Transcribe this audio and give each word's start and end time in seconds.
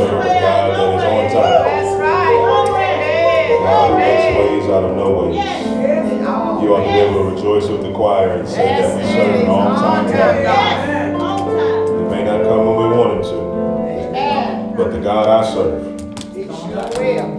serve 0.00 0.20
a 0.20 0.24
God 0.24 0.70
that 0.70 0.94
is 0.94 1.04
on 1.04 1.24
time. 1.30 1.64
That's 1.64 2.00
right. 2.00 2.50
God 3.60 3.90
who 3.90 3.98
makes 3.98 4.26
ways 4.38 4.70
out 4.70 4.84
of 4.84 4.96
no 4.96 5.08
ways. 5.18 5.36
You 6.62 6.74
ought 6.74 6.84
to 6.84 6.92
be 6.92 6.98
able 6.98 7.30
to 7.30 7.36
rejoice 7.36 7.68
with 7.68 7.82
the 7.82 7.92
choir 7.92 8.38
and 8.38 8.48
say 8.48 8.64
that 8.80 8.96
we 8.96 9.02
serve 9.04 9.34
an 9.42 9.48
on-time 9.48 10.12
God. 10.12 11.88
It 11.88 12.10
may 12.10 12.24
not 12.24 12.44
come 12.44 12.66
when 12.66 12.76
we 12.76 12.96
want 12.96 13.20
it 13.20 13.28
to, 13.28 14.76
but 14.76 14.90
the 14.90 15.00
God 15.00 15.28
I 15.28 15.52
serve 15.52 15.86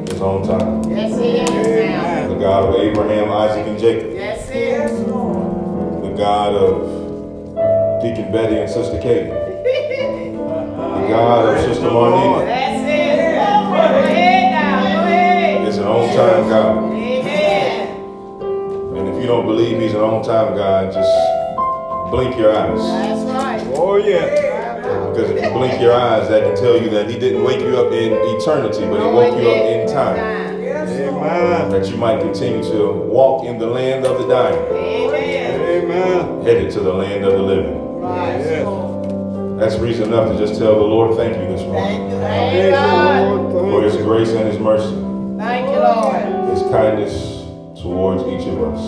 is 0.09 0.21
on 0.21 0.43
time. 0.47 0.91
Yes, 0.91 1.19
he 1.19 1.37
is 1.39 1.89
now. 1.89 2.27
The 2.27 2.35
God 2.35 2.69
of 2.69 2.75
Abraham, 2.81 3.31
Isaac, 3.31 3.67
and 3.67 3.79
Jacob. 3.79 4.11
Yes, 4.13 4.49
he 4.49 4.59
is. 4.59 4.91
The 5.05 6.13
God 6.17 6.53
of 6.55 8.01
Deacon 8.03 8.31
Betty 8.31 8.57
and 8.57 8.69
Sister 8.69 8.99
Katie. 9.01 9.31
The 11.01 11.07
God 11.07 11.57
of 11.57 11.59
Sister 11.65 11.85
Marnita 11.89 12.50
on-time 16.21 16.49
God. 16.49 16.93
Amen. 16.93 18.97
And 18.97 19.07
if 19.09 19.21
you 19.21 19.27
don't 19.27 19.45
believe 19.45 19.79
he's 19.79 19.93
an 19.93 20.01
on-time 20.01 20.55
God, 20.55 20.93
just 20.93 22.11
blink 22.11 22.37
your 22.37 22.55
eyes. 22.55 22.79
That's 22.79 23.23
right. 23.31 23.77
Oh, 23.77 23.95
yeah. 23.97 24.81
Uh, 24.83 25.09
because 25.11 25.29
if 25.31 25.43
you 25.43 25.49
blink 25.51 25.79
your 25.81 25.93
eyes, 25.93 26.27
that 26.29 26.43
can 26.43 26.55
tell 26.55 26.81
you 26.81 26.89
that 26.91 27.09
he 27.09 27.17
didn't 27.17 27.43
wake 27.43 27.61
you 27.61 27.77
up 27.77 27.91
in 27.91 28.13
eternity, 28.37 28.85
but 28.87 28.99
he 28.99 29.05
woke 29.13 29.41
you 29.41 29.49
up 29.49 29.65
in 29.65 29.87
time. 29.87 30.17
Amen. 30.17 31.69
That 31.69 31.89
you 31.89 31.97
might 31.97 32.19
continue 32.19 32.63
to 32.63 32.91
walk 32.91 33.45
in 33.45 33.57
the 33.59 33.67
land 33.67 34.05
of 34.05 34.17
the 34.21 34.27
dying, 34.27 34.57
Amen. 34.73 35.61
Amen. 35.83 36.41
headed 36.43 36.71
to 36.73 36.79
the 36.81 36.93
land 36.93 37.23
of 37.23 37.33
the 37.33 37.41
living. 37.41 37.99
Right. 37.99 38.39
Yes. 38.39 38.65
That's 39.59 39.75
reason 39.81 40.07
enough 40.07 40.31
to 40.31 40.37
just 40.37 40.59
tell 40.59 40.75
the 40.75 40.81
Lord 40.81 41.15
thank 41.15 41.37
you 41.37 41.47
this 41.55 41.61
morning 41.61 42.09
Thank 42.09 42.55
you, 42.55 42.71
thank. 42.71 43.29
Lord. 43.31 43.51
for 43.51 43.83
his 43.83 43.95
grace 43.97 44.29
and 44.29 44.47
his 44.47 44.57
mercy, 44.59 44.95
Thank 45.41 45.69
you, 45.69 45.79
Lord. 45.79 46.49
his 46.51 46.61
kindness 46.69 47.13
towards 47.81 48.21
each 48.29 48.47
of 48.47 48.61
us. 48.61 48.79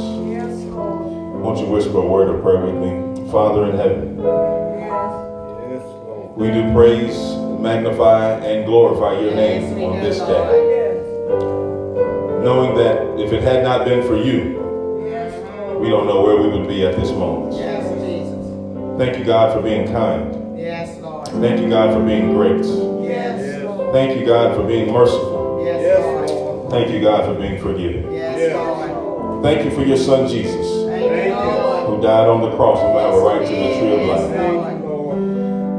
Won't 1.44 1.58
you 1.58 1.66
whisper 1.66 1.98
a 1.98 2.08
word 2.08 2.30
of 2.30 2.44
prayer 2.44 2.64
with 2.64 2.76
me? 2.76 3.32
Father 3.32 3.66
in 3.72 3.76
heaven, 3.76 4.18
Yes, 4.20 5.82
Lord. 5.84 6.38
we 6.38 6.52
do 6.52 6.72
praise, 6.72 7.18
magnify, 7.60 8.36
and 8.46 8.68
glorify 8.68 9.20
your 9.20 9.34
name 9.34 9.82
on 9.84 10.00
this 10.00 10.20
day. 10.20 11.00
Knowing 12.44 12.76
that 12.78 13.20
if 13.20 13.34
it 13.34 13.42
had 13.42 13.64
not 13.64 13.84
been 13.86 14.06
for 14.06 14.16
you, 14.16 14.62
we 15.82 15.90
don't 15.90 16.06
know 16.06 16.22
where 16.22 16.38
we 16.38 16.50
would 16.50 16.68
be 16.68 16.86
at 16.86 16.96
this 16.96 17.10
moment. 17.10 17.56
Yes, 17.56 17.84
Jesus. 18.00 19.00
Thank 19.00 19.18
you, 19.18 19.26
God, 19.26 19.54
for 19.56 19.62
being 19.64 19.88
kind. 19.92 20.58
Yes, 20.60 21.00
Lord. 21.02 21.28
Thank 21.30 21.62
you, 21.62 21.70
God, 21.70 21.94
for 21.96 22.06
being 22.06 22.32
great. 22.36 22.64
Yes, 22.64 23.64
Lord. 23.64 23.92
Thank 23.92 24.20
you, 24.20 24.26
God, 24.28 24.56
for 24.56 24.64
being 24.68 24.94
merciful. 24.94 25.33
Yes, 26.74 26.90
Yes, 26.90 26.90
Lord. 26.90 26.90
Thank 26.90 26.94
you, 26.94 27.02
God, 27.02 27.26
for 27.26 27.42
being 27.42 27.62
forgiving. 27.62 28.14
Yes, 28.14 28.54
Lord. 28.54 29.44
Thank 29.44 29.66
you 29.66 29.72
for 29.72 29.84
your 29.84 29.98
son, 29.98 30.28
Jesus, 30.28 30.86
Thank 30.88 31.34
who 31.88 32.02
died 32.02 32.28
on 32.28 32.42
the 32.42 32.56
cross 32.56 32.80
and 32.80 32.94
went 32.96 33.24
right 33.24 33.46
to 33.46 33.54
the 33.54 33.80
tree 33.80 34.02
of 34.02 34.08
life. 34.08 34.32
Thank. 34.32 34.84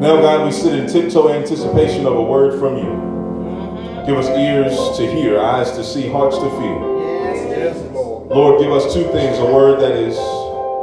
Now, 0.00 0.20
God, 0.20 0.44
we 0.44 0.52
sit 0.52 0.74
in 0.74 0.86
tiptoe 0.86 1.30
anticipation 1.30 2.04
of 2.06 2.14
a 2.14 2.22
word 2.22 2.58
from 2.60 2.76
you. 2.76 2.84
Mm-hmm. 2.84 4.06
Give 4.06 4.18
us 4.18 4.28
ears 4.28 4.98
to 4.98 5.10
hear, 5.10 5.40
eyes 5.40 5.72
to 5.72 5.82
see, 5.84 6.10
hearts 6.10 6.36
to 6.36 6.50
feel. 6.50 7.00
Yes, 7.00 7.48
Yes, 7.48 7.76
Jesus. 7.78 7.92
Lord. 7.94 8.28
Lord, 8.28 8.60
give 8.60 8.70
us 8.72 8.92
two 8.92 9.04
things 9.12 9.38
a 9.38 9.46
word 9.46 9.80
that 9.80 9.92
is 9.92 10.16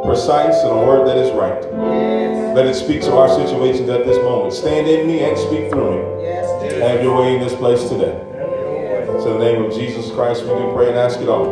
precise 0.04 0.56
and 0.64 0.72
a 0.72 0.88
word 0.88 1.08
that 1.08 1.18
is 1.18 1.30
right. 1.34 1.62
Yes. 1.62 2.56
Let 2.56 2.66
it 2.66 2.74
speak 2.74 3.02
to 3.04 3.14
our 3.16 3.30
situations 3.30 3.90
at 3.90 4.06
this 4.06 4.18
moment. 4.18 4.54
Stand 4.54 4.88
in 4.88 5.06
me 5.06 5.20
and 5.24 5.38
speak 5.38 5.70
through 5.70 5.92
me. 6.18 6.24
Yes, 6.24 6.82
Have 6.82 7.04
your 7.04 7.16
way 7.22 7.36
in 7.36 7.42
this 7.42 7.54
place 7.54 7.88
today. 7.88 8.18
In 9.12 9.38
the 9.38 9.38
name 9.38 9.64
of 9.64 9.74
Jesus 9.74 10.10
Christ, 10.12 10.44
we 10.44 10.50
do 10.50 10.72
pray 10.74 10.88
and 10.88 10.98
ask 10.98 11.20
it 11.20 11.28
all. 11.30 11.46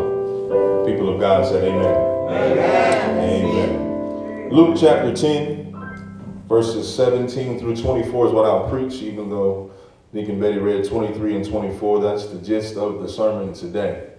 People 0.86 1.14
of 1.14 1.20
God 1.20 1.46
said 1.46 1.66
amen. 1.66 1.96
Amen. 2.30 3.20
Amen. 3.20 4.50
Luke 4.50 4.78
chapter 4.80 5.14
10, 5.14 6.46
verses 6.47 6.96
17 6.96 7.59
through 7.59 7.75
24 7.75 8.28
is 8.28 8.34
what 8.34 8.46
I'll 8.46 8.70
preach, 8.70 9.02
even 9.03 9.30
though 9.30 9.72
Deacon 10.14 10.40
Betty 10.40 10.58
read 10.58 10.86
23 10.86 11.36
and 11.36 11.46
24. 11.46 12.02
That's 12.02 12.28
the 12.28 12.40
gist 12.40 12.78
of 12.78 13.02
the 13.02 13.09
sermon 13.09 13.53
today. 13.53 14.09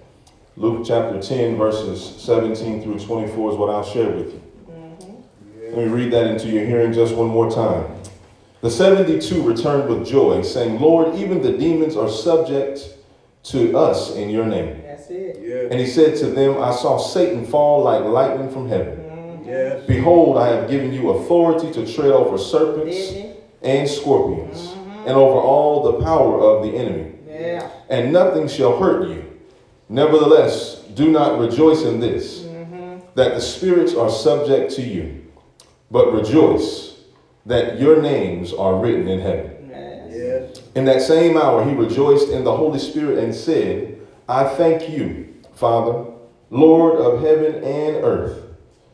Luke 0.57 0.84
chapter 0.87 1.21
10, 1.21 1.57
verses 1.57 2.22
17 2.22 2.83
through 2.83 2.99
24 2.99 3.53
is 3.53 3.57
what 3.57 3.71
I'll 3.71 3.83
share 3.83 4.11
with 4.11 4.34
you. 4.34 4.43
Mm-hmm. 4.69 5.77
Let 5.77 5.77
me 5.77 5.84
read 5.87 6.12
that 6.12 6.27
into 6.27 6.49
your 6.49 6.67
hearing 6.67 6.93
just 6.93 7.15
one 7.17 7.28
more 7.28 7.51
time. 7.51 7.87
The 8.61 8.71
72 8.71 9.43
returned 9.43 9.89
with 9.89 10.07
joy, 10.07 10.43
saying, 10.43 10.78
Lord, 10.78 11.15
even 11.17 11.43
the 11.43 11.57
demons 11.57 11.97
are 11.97 12.09
subject 12.09 12.99
to 13.43 13.77
us 13.77 14.15
in 14.15 14.31
your 14.31 14.47
name. 14.47 14.83
That's 14.83 15.09
it. 15.11 15.39
Yes. 15.41 15.69
And 15.71 15.81
he 15.81 15.87
said 15.87 16.17
to 16.19 16.27
them, 16.27 16.61
I 16.62 16.73
saw 16.73 16.99
Satan 16.99 17.47
fall 17.47 17.83
like 17.83 18.05
lightning 18.05 18.51
from 18.51 18.69
heaven. 18.69 19.43
Yes. 19.45 19.84
Behold, 19.87 20.37
I 20.39 20.49
have 20.49 20.71
given 20.71 20.93
you 20.93 21.11
authority 21.11 21.73
to 21.73 21.93
tread 21.93 22.11
over 22.11 22.39
serpents 22.39 22.97
Did 22.97 23.25
he? 23.25 23.33
and 23.62 23.89
scorpions, 23.89 24.69
mm-hmm. 24.69 25.09
and 25.09 25.11
over 25.11 25.39
all 25.41 25.83
the 25.93 26.05
power 26.05 26.41
of 26.41 26.62
the 26.62 26.77
enemy, 26.77 27.12
Yeah. 27.28 27.69
and 27.89 28.12
nothing 28.12 28.47
shall 28.47 28.78
hurt 28.78 29.09
you. 29.09 29.25
Nevertheless, 29.89 30.83
do 30.95 31.11
not 31.11 31.39
rejoice 31.39 31.83
in 31.83 31.99
this, 31.99 32.41
mm-hmm. 32.43 32.99
that 33.17 33.34
the 33.34 33.41
spirits 33.41 33.95
are 33.95 34.11
subject 34.11 34.71
to 34.77 34.83
you, 34.83 35.27
but 35.91 36.12
rejoice 36.12 37.01
that 37.47 37.81
your 37.81 38.01
names 38.01 38.53
are 38.53 38.77
written 38.77 39.09
in 39.09 39.19
heaven. 39.21 39.51
In 40.75 40.85
that 40.85 41.03
same 41.03 41.37
hour, 41.37 41.65
he 41.65 41.75
rejoiced 41.75 42.29
in 42.29 42.45
the 42.45 42.57
Holy 42.57 42.79
Spirit 42.79 43.19
and 43.19 43.35
said, 43.35 43.99
I 44.29 44.45
thank 44.45 44.89
you, 44.89 45.35
Father, 45.55 46.05
Lord 46.51 47.01
of 47.01 47.21
heaven 47.21 47.57
and 47.57 48.05
earth, 48.05 48.45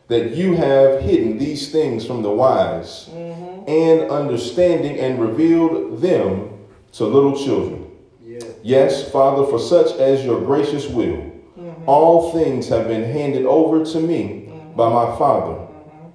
that 0.07 0.31
you 0.31 0.55
have 0.55 1.01
hidden 1.01 1.37
these 1.37 1.71
things 1.71 2.05
from 2.05 2.23
the 2.23 2.31
wise 2.31 3.09
mm-hmm. 3.11 3.69
and 3.69 4.09
understanding 4.09 4.99
and 4.99 5.19
revealed 5.19 6.01
them 6.01 6.57
to 6.93 7.05
little 7.05 7.35
children. 7.37 7.91
Yes. 8.23 8.43
Yes, 8.63 9.11
Father, 9.11 9.45
for 9.45 9.59
such 9.59 9.99
as 9.99 10.23
your 10.25 10.41
gracious 10.41 10.87
will, 10.87 11.17
mm-hmm. 11.17 11.83
all 11.85 12.31
things 12.31 12.69
have 12.69 12.87
been 12.87 13.03
handed 13.03 13.45
over 13.45 13.85
to 13.85 13.99
me 13.99 14.47
mm-hmm. 14.47 14.75
by 14.75 14.89
my 14.89 15.15
Father. 15.17 15.67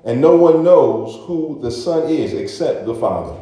And 0.05 0.21
no 0.21 0.35
one 0.35 0.65
knows 0.65 1.25
who 1.27 1.61
the 1.63 1.71
Son 1.71 2.09
is 2.09 2.33
except 2.33 2.87
the 2.87 2.95
Father. 2.95 3.42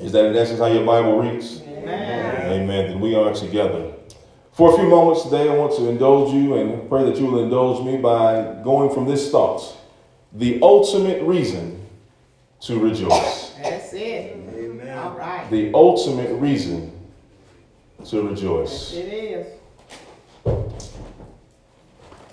Is 0.00 0.12
that 0.12 0.26
in 0.26 0.36
essence 0.36 0.58
how 0.58 0.66
your 0.66 0.84
Bible 0.84 1.18
reads? 1.18 1.62
Amen. 1.62 2.52
Amen. 2.52 2.90
Then 2.90 3.00
we 3.00 3.14
are 3.14 3.32
together. 3.32 3.92
For 4.52 4.72
a 4.72 4.76
few 4.76 4.88
moments 4.88 5.22
today, 5.22 5.48
I 5.48 5.54
want 5.54 5.74
to 5.76 5.88
indulge 5.88 6.32
you 6.32 6.56
and 6.56 6.88
pray 6.88 7.04
that 7.04 7.16
you 7.16 7.26
will 7.26 7.42
indulge 7.42 7.84
me 7.84 7.96
by 7.98 8.56
going 8.62 8.92
from 8.92 9.06
this 9.06 9.30
thought 9.30 9.76
the 10.32 10.60
ultimate 10.62 11.22
reason 11.22 11.80
to 12.60 12.78
rejoice. 12.80 13.54
That's 13.62 13.92
it. 13.92 14.36
Amen. 14.54 14.98
All 14.98 15.16
right. 15.16 15.48
The 15.50 15.72
ultimate 15.72 16.32
reason 16.34 16.92
to 18.06 18.22
rejoice. 18.22 18.92
It 18.94 19.08
is. 19.12 19.46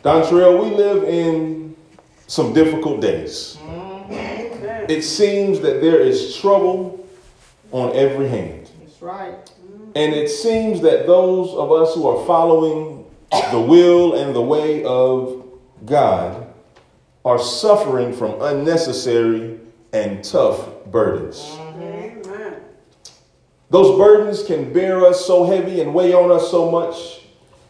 Dontrell, 0.04 0.64
we 0.64 0.75
live 0.75 1.04
in 1.04 1.75
some 2.25 2.54
difficult 2.54 3.02
days. 3.02 3.57
Mm-hmm. 3.62 4.90
It 4.90 5.04
seems 5.04 5.60
that 5.60 5.80
there 5.81 6.00
is 6.00 6.36
trouble 6.38 7.00
on 7.71 7.95
every 7.95 8.27
hand. 8.27 8.69
That's 8.79 9.01
right. 9.01 9.45
Mm. 9.45 9.91
And 9.95 10.13
it 10.13 10.29
seems 10.29 10.81
that 10.81 11.07
those 11.07 11.53
of 11.53 11.71
us 11.71 11.95
who 11.95 12.07
are 12.07 12.25
following 12.25 13.06
the 13.51 13.59
will 13.59 14.15
and 14.15 14.35
the 14.35 14.41
way 14.41 14.83
of 14.83 15.45
God 15.85 16.47
are 17.23 17.39
suffering 17.39 18.13
from 18.13 18.41
unnecessary 18.41 19.59
and 19.94 20.23
tough 20.23 20.69
burdens. 20.91 21.57
Those 23.69 23.97
burdens 23.97 24.44
can 24.44 24.73
bear 24.73 25.06
us 25.06 25.25
so 25.25 25.45
heavy 25.45 25.79
and 25.79 25.94
weigh 25.94 26.13
on 26.13 26.29
us 26.29 26.51
so 26.51 26.69
much 26.69 27.21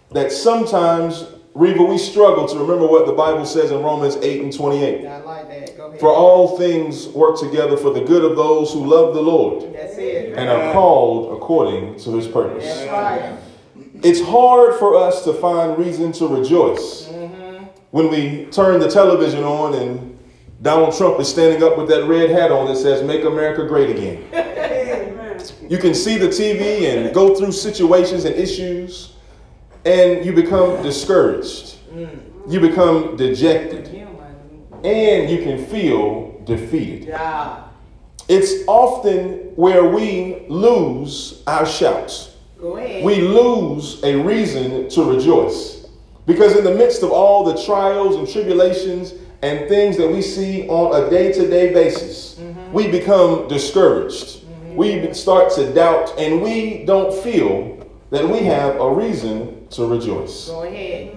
that 0.10 0.32
sometimes, 0.32 1.28
Reva, 1.54 1.84
we 1.84 1.98
struggle 1.98 2.48
to 2.48 2.58
remember 2.58 2.88
what 2.88 3.06
the 3.06 3.12
Bible 3.12 3.46
says 3.46 3.72
in 3.72 3.82
Romans 3.84 4.16
8 4.16 4.42
and 4.42 4.54
28. 4.54 5.06
I 5.06 5.20
like 5.22 5.50
that. 5.50 5.78
Go 5.78 5.88
ahead. 5.88 6.00
For 6.00 6.10
all 6.10 6.58
things 6.58 7.08
work 7.10 7.38
together 7.38 7.76
for 7.76 7.92
the 7.92 8.02
good 8.02 8.24
of 8.24 8.38
those 8.38 8.72
who 8.72 8.86
love 8.86 9.14
the 9.14 9.22
Lord 9.22 9.74
That's 9.74 9.98
it. 9.98 10.38
and 10.38 10.50
are 10.50 10.72
called 10.72 11.38
according 11.38 12.00
to 12.00 12.16
his 12.16 12.28
purpose. 12.28 12.64
That's 12.64 12.90
right. 12.90 13.38
It's 14.04 14.22
hard 14.22 14.80
for 14.80 14.96
us 14.96 15.24
to 15.26 15.34
find 15.34 15.78
reason 15.78 16.14
to 16.14 16.28
rejoice 16.28 17.08
mm-hmm. 17.08 17.66
when 17.92 18.10
we 18.10 18.46
turn 18.46 18.80
the 18.80 18.90
television 18.90 19.44
on 19.44 19.74
and 19.74 20.18
Donald 20.62 20.96
Trump 20.96 21.20
is 21.20 21.28
standing 21.28 21.64
up 21.64 21.78
with 21.78 21.90
that 21.90 22.08
red 22.08 22.30
hat 22.30 22.52
on 22.52 22.68
that 22.68 22.78
says, 22.78 23.04
Make 23.04 23.26
America 23.26 23.66
Great 23.66 23.90
Again. 23.90 24.24
You 25.72 25.78
can 25.78 25.96
see 25.96 26.18
the 26.18 26.28
TV 26.28 26.84
and 26.84 27.16
go 27.16 27.34
through 27.34 27.54
situations 27.54 28.26
and 28.26 28.36
issues, 28.36 29.14
and 29.86 30.26
you 30.26 30.34
become 30.34 30.82
discouraged. 30.84 31.78
You 32.48 32.60
become 32.60 33.16
dejected, 33.18 33.88
and 34.84 35.30
you 35.30 35.44
can 35.44 35.66
feel 35.66 36.42
defeated. 36.46 37.10
Yeah. 37.10 37.64
It's 38.28 38.66
often 38.68 39.52
where 39.56 39.86
we 39.86 40.46
lose 40.48 41.44
our 41.48 41.66
shouts. 41.66 42.36
We 42.60 43.22
lose 43.22 44.04
a 44.04 44.16
reason 44.16 44.90
to 44.90 45.04
rejoice. 45.04 45.88
Because 46.26 46.56
in 46.56 46.64
the 46.64 46.74
midst 46.74 47.04
of 47.04 47.12
all 47.12 47.44
the 47.44 47.62
trials 47.66 48.16
and 48.16 48.30
tribulations 48.30 49.14
and 49.42 49.68
things 49.68 49.98
that 49.98 50.08
we 50.08 50.22
see 50.22 50.68
on 50.68 51.04
a 51.04 51.10
day 51.10 51.32
to 51.34 51.50
day 51.50 51.74
basis, 51.74 52.36
mm-hmm. 52.36 52.72
we 52.72 52.88
become 52.88 53.48
discouraged. 53.48 54.46
Mm-hmm. 54.46 54.76
We 54.76 55.14
start 55.14 55.52
to 55.54 55.74
doubt, 55.74 56.14
and 56.20 56.42
we 56.42 56.86
don't 56.86 57.14
feel 57.24 57.86
that 58.12 58.28
we 58.28 58.40
have 58.40 58.80
a 58.80 58.94
reason 58.94 59.61
to 59.72 59.86
rejoice. 59.86 60.48
Go 60.48 60.64
ahead. 60.64 61.16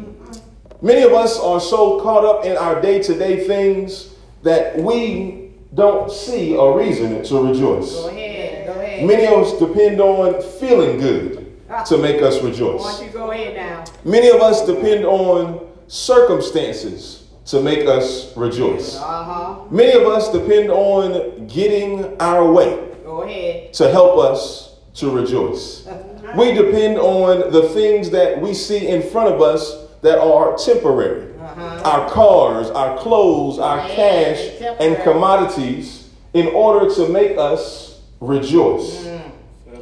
Many 0.83 1.03
of 1.03 1.13
us 1.13 1.39
are 1.41 1.61
so 1.61 2.01
caught 2.01 2.25
up 2.25 2.45
in 2.45 2.57
our 2.57 2.81
day 2.81 3.03
to 3.03 3.15
day 3.19 3.47
things 3.47 4.11
that 4.43 4.77
we 4.77 5.53
don't 5.75 6.11
see 6.11 6.55
a 6.55 6.73
reason 6.77 7.23
to 7.25 7.43
rejoice. 7.49 7.93
Go 7.95 8.09
ahead. 8.09 8.67
Go 8.67 8.73
ahead. 8.81 9.07
Many 9.07 9.27
of 9.27 9.33
us 9.45 9.59
depend 9.59 10.01
on 10.01 10.43
feeling 10.61 10.99
good 10.99 11.41
to 11.87 11.99
make 11.99 12.23
us 12.23 12.41
Why 12.41 12.49
rejoice. 12.51 12.83
don't 12.99 13.07
you 13.07 13.13
go 13.13 13.31
ahead 13.31 13.57
now? 13.57 13.85
Many 14.05 14.29
of 14.29 14.41
us 14.41 14.65
depend 14.67 15.05
on 15.05 15.67
circumstances 15.89 17.27
to 17.47 17.61
make 17.61 17.87
us 17.87 18.35
rejoice. 18.37 18.97
Uh 18.97 19.01
huh. 19.25 19.65
Many 19.71 19.93
of 19.93 20.07
us 20.07 20.31
depend 20.33 20.71
on 20.71 21.47
getting 21.47 22.17
our 22.21 22.51
way 22.51 22.89
Go 23.05 23.23
ahead. 23.23 23.73
to 23.75 23.91
help 23.91 24.19
us 24.19 24.77
to 24.95 25.11
rejoice. 25.11 25.87
We 26.37 26.53
depend 26.53 26.99
on 26.99 27.53
the 27.53 27.69
things 27.71 28.11
that 28.11 28.41
we 28.41 28.55
see 28.55 28.89
in 28.89 29.03
front 29.03 29.33
of 29.33 29.41
us 29.41 29.87
that 30.03 30.19
are 30.19 30.57
temporary. 30.57 31.33
Uh-huh. 31.39 31.83
Our 31.85 32.11
cars, 32.11 32.71
our 32.71 32.99
clothes, 32.99 33.59
our 33.59 33.79
Yeah, 33.89 33.95
cash, 33.95 34.61
and 34.81 35.03
commodities 35.03 36.11
in 36.33 36.49
order 36.49 36.93
to 36.97 37.09
make 37.09 37.39
us 37.39 38.01
rejoice. 38.21 39.05
Mm. 39.05 39.33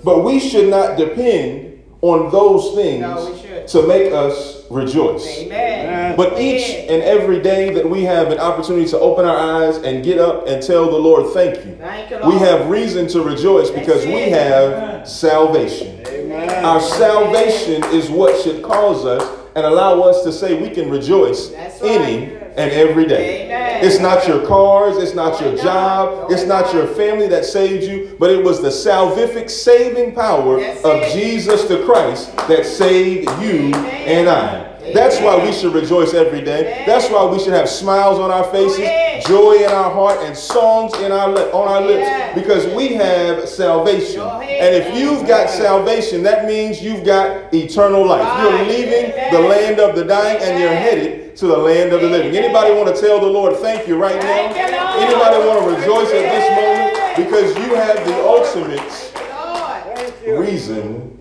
But 0.04 0.24
we 0.24 0.40
should 0.40 0.68
not 0.68 0.98
depend 0.98 1.82
on 2.02 2.30
those 2.32 2.74
things 2.74 3.00
No, 3.00 3.64
to 3.68 3.86
make 3.86 4.12
us 4.12 4.64
rejoice. 4.70 5.24
Amen. 5.38 6.16
But 6.16 6.40
each 6.40 6.68
and 6.90 7.02
every 7.02 7.40
day 7.40 7.72
that 7.74 7.88
we 7.88 8.02
have 8.02 8.32
an 8.32 8.38
opportunity 8.38 8.88
to 8.90 8.98
open 8.98 9.24
our 9.24 9.36
eyes 9.36 9.76
and 9.76 10.04
get 10.04 10.18
up 10.18 10.48
and 10.48 10.60
tell 10.62 10.90
the 10.90 10.98
Lord, 10.98 11.32
thank 11.32 11.64
you, 11.64 11.76
Thank 11.76 12.10
you, 12.10 12.18
we 12.28 12.34
have 12.38 12.68
reason 12.68 13.06
to 13.08 13.22
rejoice 13.22 13.70
because 13.70 14.04
we 14.04 14.30
have 14.30 15.08
salvation. 15.08 16.02
Amen. 16.32 16.64
Our 16.64 16.80
salvation 16.80 17.84
is 17.86 18.10
what 18.10 18.40
should 18.42 18.62
cause 18.62 19.04
us 19.04 19.40
and 19.54 19.66
allow 19.66 20.00
us 20.02 20.22
to 20.24 20.32
say 20.32 20.60
we 20.60 20.70
can 20.70 20.90
rejoice 20.90 21.52
right. 21.52 21.82
any 21.82 22.32
and 22.56 22.70
every 22.70 23.06
day. 23.06 23.44
Amen. 23.46 23.84
It's 23.84 23.98
not 23.98 24.26
your 24.28 24.46
cars, 24.46 24.96
it's 24.96 25.14
not 25.14 25.40
your 25.40 25.56
job, 25.56 26.30
it's 26.30 26.44
not 26.44 26.72
your 26.72 26.86
family 26.86 27.26
that 27.28 27.44
saved 27.44 27.84
you, 27.84 28.16
but 28.18 28.30
it 28.30 28.42
was 28.42 28.62
the 28.62 28.68
salvific 28.68 29.50
saving 29.50 30.14
power 30.14 30.60
That's 30.60 30.84
of 30.84 31.02
it. 31.02 31.12
Jesus 31.12 31.64
the 31.64 31.84
Christ 31.84 32.36
that 32.48 32.64
saved 32.64 33.28
you 33.42 33.68
Amen. 33.68 33.84
and 33.84 34.28
I. 34.28 34.72
That's 34.92 35.20
why 35.20 35.42
we 35.42 35.52
should 35.52 35.74
rejoice 35.74 36.12
every 36.12 36.42
day. 36.42 36.84
That's 36.86 37.08
why 37.08 37.24
we 37.24 37.38
should 37.38 37.54
have 37.54 37.68
smiles 37.68 38.18
on 38.18 38.30
our 38.30 38.44
faces. 38.44 38.80
Joy 39.26 39.54
in 39.64 39.70
our 39.70 39.90
heart, 39.90 40.18
and 40.20 40.36
songs 40.36 40.94
in 40.94 41.12
our 41.12 41.28
lip, 41.28 41.54
on 41.54 41.68
our 41.68 41.80
lips 41.80 42.08
because 42.34 42.66
we 42.74 42.94
have 42.94 43.48
salvation. 43.48 44.20
And 44.20 44.74
if 44.74 44.96
you've 44.96 45.26
got 45.26 45.50
salvation, 45.50 46.22
that 46.22 46.46
means 46.46 46.82
you've 46.82 47.04
got 47.04 47.52
eternal 47.52 48.06
life. 48.06 48.42
You're 48.42 48.64
leaving 48.66 49.12
the 49.32 49.48
land 49.48 49.80
of 49.80 49.96
the 49.96 50.04
dying 50.04 50.38
and 50.42 50.58
you're 50.60 50.70
headed 50.70 51.36
to 51.36 51.46
the 51.46 51.56
land 51.56 51.92
of 51.92 52.00
the 52.00 52.08
living. 52.08 52.36
Anybody 52.36 52.74
want 52.74 52.94
to 52.94 53.00
tell 53.00 53.20
the 53.20 53.26
Lord 53.26 53.56
thank 53.56 53.88
you 53.88 53.96
right 53.96 54.20
now? 54.20 54.92
Anybody 54.96 55.46
want 55.46 55.64
to 55.64 55.70
rejoice 55.76 56.08
at 56.08 56.22
this 56.30 56.48
moment 56.50 57.16
because 57.16 57.56
you 57.56 57.74
have 57.74 58.04
the 58.06 58.14
ultimate 58.24 59.12
Lord. 59.30 59.96
Thank 59.96 60.26
you. 60.26 60.40
reason 60.40 61.18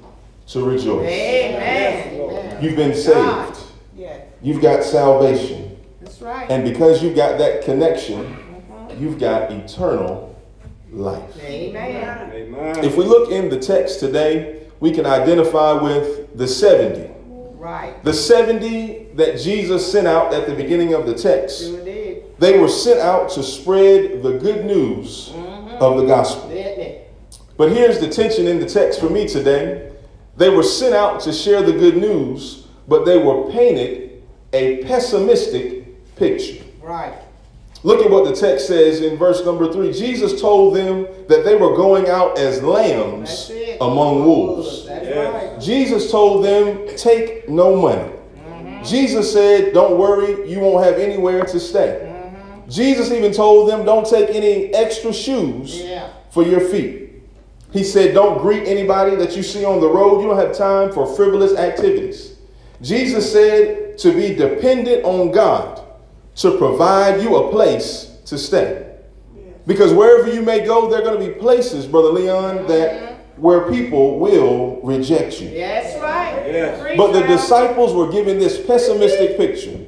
to 0.47 0.65
rejoice. 0.65 1.07
Amen. 1.07 2.63
You've 2.63 2.75
been 2.75 2.93
saved. 2.93 3.59
Yeah. 3.95 4.21
You've 4.41 4.61
got 4.61 4.83
salvation. 4.83 5.70
That's 6.21 6.37
right. 6.37 6.51
And 6.51 6.63
because 6.63 7.01
you've 7.01 7.15
got 7.15 7.39
that 7.39 7.63
connection, 7.63 8.37
you've 8.99 9.19
got 9.19 9.51
eternal 9.51 10.35
life. 10.91 11.35
Amen. 11.39 12.31
Amen. 12.31 12.85
If 12.85 12.95
we 12.95 13.05
look 13.05 13.31
in 13.31 13.49
the 13.49 13.59
text 13.59 13.99
today, 13.99 14.67
we 14.79 14.91
can 14.91 15.05
identify 15.05 15.73
with 15.73 16.37
the 16.37 16.47
70. 16.47 17.11
Right. 17.55 18.03
The 18.03 18.13
70 18.13 19.13
that 19.15 19.39
Jesus 19.39 19.91
sent 19.91 20.07
out 20.07 20.33
at 20.33 20.47
the 20.47 20.53
beginning 20.53 20.93
of 20.93 21.05
the 21.05 21.15
text, 21.15 21.61
Sure 21.61 21.81
they 22.39 22.59
were 22.59 22.69
sent 22.69 22.99
out 22.99 23.29
to 23.31 23.43
spread 23.43 24.23
the 24.23 24.37
good 24.39 24.65
news 24.65 25.31
of 25.79 25.97
the 25.97 26.05
gospel. 26.05 26.49
But 27.57 27.71
here's 27.71 27.99
the 27.99 28.09
tension 28.09 28.47
in 28.47 28.59
the 28.59 28.65
text 28.65 28.99
for 28.99 29.09
me 29.09 29.27
today. 29.27 29.91
They 30.37 30.49
were 30.49 30.63
sent 30.63 30.95
out 30.95 31.19
to 31.21 31.33
share 31.33 31.61
the 31.61 31.73
good 31.73 31.97
news, 31.97 32.67
but 32.87 33.05
they 33.05 33.19
were 33.19 33.51
painted 33.51 34.23
a 34.53 34.83
pessimistic 34.83 35.80
picture. 36.21 36.63
Right. 36.83 37.13
Look 37.83 38.05
at 38.05 38.11
what 38.11 38.25
the 38.25 38.35
text 38.35 38.67
says 38.67 39.01
in 39.01 39.17
verse 39.17 39.43
number 39.43 39.73
three. 39.73 39.91
Jesus 39.91 40.39
told 40.39 40.75
them 40.75 41.07
that 41.27 41.43
they 41.43 41.55
were 41.55 41.75
going 41.75 42.07
out 42.07 42.37
as 42.37 42.61
lambs 42.61 43.51
among 43.81 44.23
wolves. 44.23 44.85
That's 44.85 45.03
Yes. 45.07 45.33
right. 45.33 45.59
Jesus 45.59 46.11
told 46.11 46.45
them, 46.45 46.87
take 46.95 47.49
no 47.49 47.75
money. 47.75 48.11
Mm-hmm. 48.11 48.83
Jesus 48.83 49.33
said, 49.33 49.73
don't 49.73 49.97
worry, 49.97 50.47
you 50.47 50.59
won't 50.59 50.85
have 50.85 50.99
anywhere 50.99 51.43
to 51.43 51.59
stay. 51.59 51.91
Mm-hmm. 52.03 52.69
Jesus 52.69 53.11
even 53.11 53.33
told 53.33 53.67
them, 53.67 53.83
don't 53.83 54.07
take 54.07 54.29
any 54.29 54.71
extra 54.75 55.11
shoes 55.11 55.81
Yeah. 55.81 56.07
for 56.29 56.43
your 56.43 56.59
feet. 56.61 56.99
He 57.73 57.83
said, 57.83 58.13
don't 58.13 58.37
greet 58.39 58.67
anybody 58.67 59.15
that 59.15 59.35
you 59.35 59.41
see 59.41 59.65
on 59.65 59.79
the 59.81 59.87
road. 59.87 60.21
You 60.21 60.27
don't 60.27 60.37
have 60.37 60.55
time 60.55 60.91
for 60.91 61.07
frivolous 61.15 61.55
activities. 61.57 62.35
Jesus 62.81 63.31
said 63.31 63.97
to 63.99 64.11
be 64.13 64.35
dependent 64.35 65.03
on 65.03 65.31
God 65.31 65.80
to 66.41 66.57
provide 66.57 67.21
you 67.21 67.35
a 67.35 67.51
place 67.51 68.17
to 68.25 68.37
stay. 68.37 68.87
Because 69.67 69.93
wherever 69.93 70.33
you 70.33 70.41
may 70.41 70.65
go, 70.65 70.89
there 70.89 71.01
are 71.01 71.03
going 71.03 71.19
to 71.19 71.33
be 71.33 71.39
places, 71.39 71.85
Brother 71.85 72.09
Leon, 72.09 72.67
that 72.67 73.19
where 73.37 73.71
people 73.71 74.19
will 74.19 74.81
reject 74.81 75.39
you. 75.39 75.49
That's 75.49 75.99
right. 76.01 76.43
Yes. 76.47 76.97
But 76.97 77.11
the 77.11 77.21
disciples 77.27 77.93
were 77.93 78.11
given 78.11 78.39
this 78.39 78.63
pessimistic 78.65 79.37
picture, 79.37 79.79